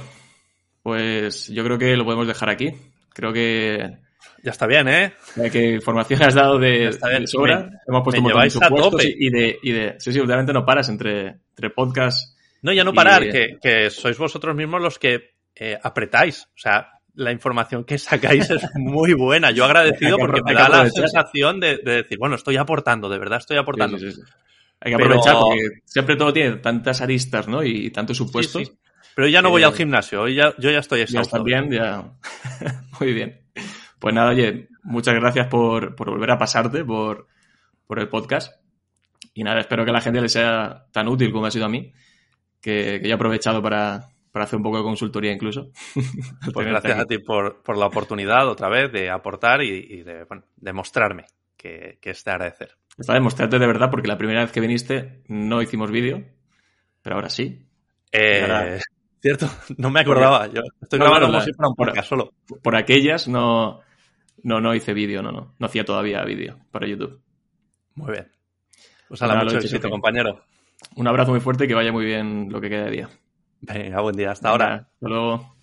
[0.84, 2.74] Pues yo creo que lo podemos dejar aquí.
[3.14, 4.00] Creo que.
[4.44, 5.14] Ya está bien, ¿eh?
[5.50, 6.92] Que información has dado de,
[7.26, 7.70] sobra.
[7.88, 9.96] Hemos puesto un montón de supuestos y de, y de.
[9.98, 12.36] Sí, sí, últimamente no paras entre, entre podcasts.
[12.64, 16.48] No, ya no parar, que, sois vosotros mismos los que eh, apretáis.
[16.48, 19.52] O sea, la información que sacáis es muy buena.
[19.52, 23.58] Yo agradecido porque me da la sensación de, decir, bueno, estoy aportando, de verdad estoy
[23.58, 23.98] aportando.
[23.98, 27.64] Hay que aprovechar porque siempre todo tiene tantas aristas, ¿no?
[27.64, 28.72] Y tantos supuestos.
[29.16, 31.38] Pero ya no voy al gimnasio, hoy ya, yo ya estoy exhausto.
[31.38, 32.14] Ya bien, ya.
[33.00, 33.42] Muy bien.
[33.98, 37.28] Pues nada, oye, muchas gracias por, volver a pasarte por,
[37.90, 38.62] el podcast.
[39.34, 41.70] Y nada, espero que a la gente le sea tan útil como ha sido a
[41.70, 41.92] mí,
[42.62, 44.10] que, que he aprovechado para,
[44.44, 45.72] hacer un poco de consultoría incluso.
[46.54, 51.26] Pues gracias a ti por, la oportunidad otra vez de aportar y, de bueno, demostrarme
[51.56, 52.78] que, que es de agradecer.
[52.98, 56.24] Está demostrarte de verdad porque la primera vez que viniste no hicimos vídeo,
[57.04, 57.68] pero ahora sí.
[58.12, 58.80] Eh,
[59.22, 59.50] ¿Cierto?
[59.78, 60.48] No me acordaba.
[60.48, 62.34] Yo estoy grabando como si fuera un podcast solo.
[62.64, 63.82] Por aquellas no,
[64.44, 65.54] no, no hice vídeo, no, no.
[65.60, 67.22] No hacía todavía vídeo para YouTube.
[67.96, 68.32] Muy bien.
[69.08, 70.44] Pues a la mucho éxito, compañero.
[70.96, 73.10] Un abrazo muy fuerte y que vaya muy bien lo que queda de día.
[73.62, 74.32] Venga, buen día.
[74.32, 74.76] Hasta ahora.
[74.76, 75.56] Hasta luego.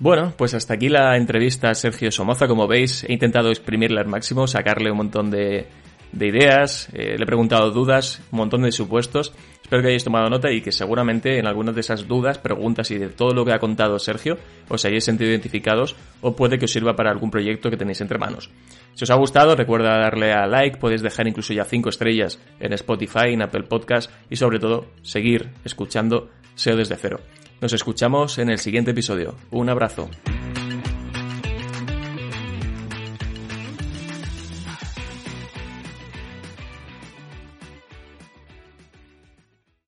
[0.00, 2.46] Bueno, pues hasta aquí la entrevista a Sergio Somoza.
[2.46, 5.66] Como veis, he intentado exprimirle al máximo, sacarle un montón de,
[6.12, 9.32] de ideas, eh, le he preguntado dudas, un montón de supuestos.
[9.62, 12.98] Espero que hayáis tomado nota y que seguramente en algunas de esas dudas, preguntas y
[12.98, 14.38] de todo lo que ha contado Sergio
[14.68, 18.18] os hayáis sentido identificados o puede que os sirva para algún proyecto que tenéis entre
[18.18, 18.50] manos.
[18.94, 22.72] Si os ha gustado, recuerda darle a like, podéis dejar incluso ya 5 estrellas en
[22.72, 27.20] Spotify, en Apple Podcast y sobre todo seguir escuchando SEO desde cero.
[27.60, 29.34] Nos escuchamos en el siguiente episodio.
[29.50, 30.08] Un abrazo.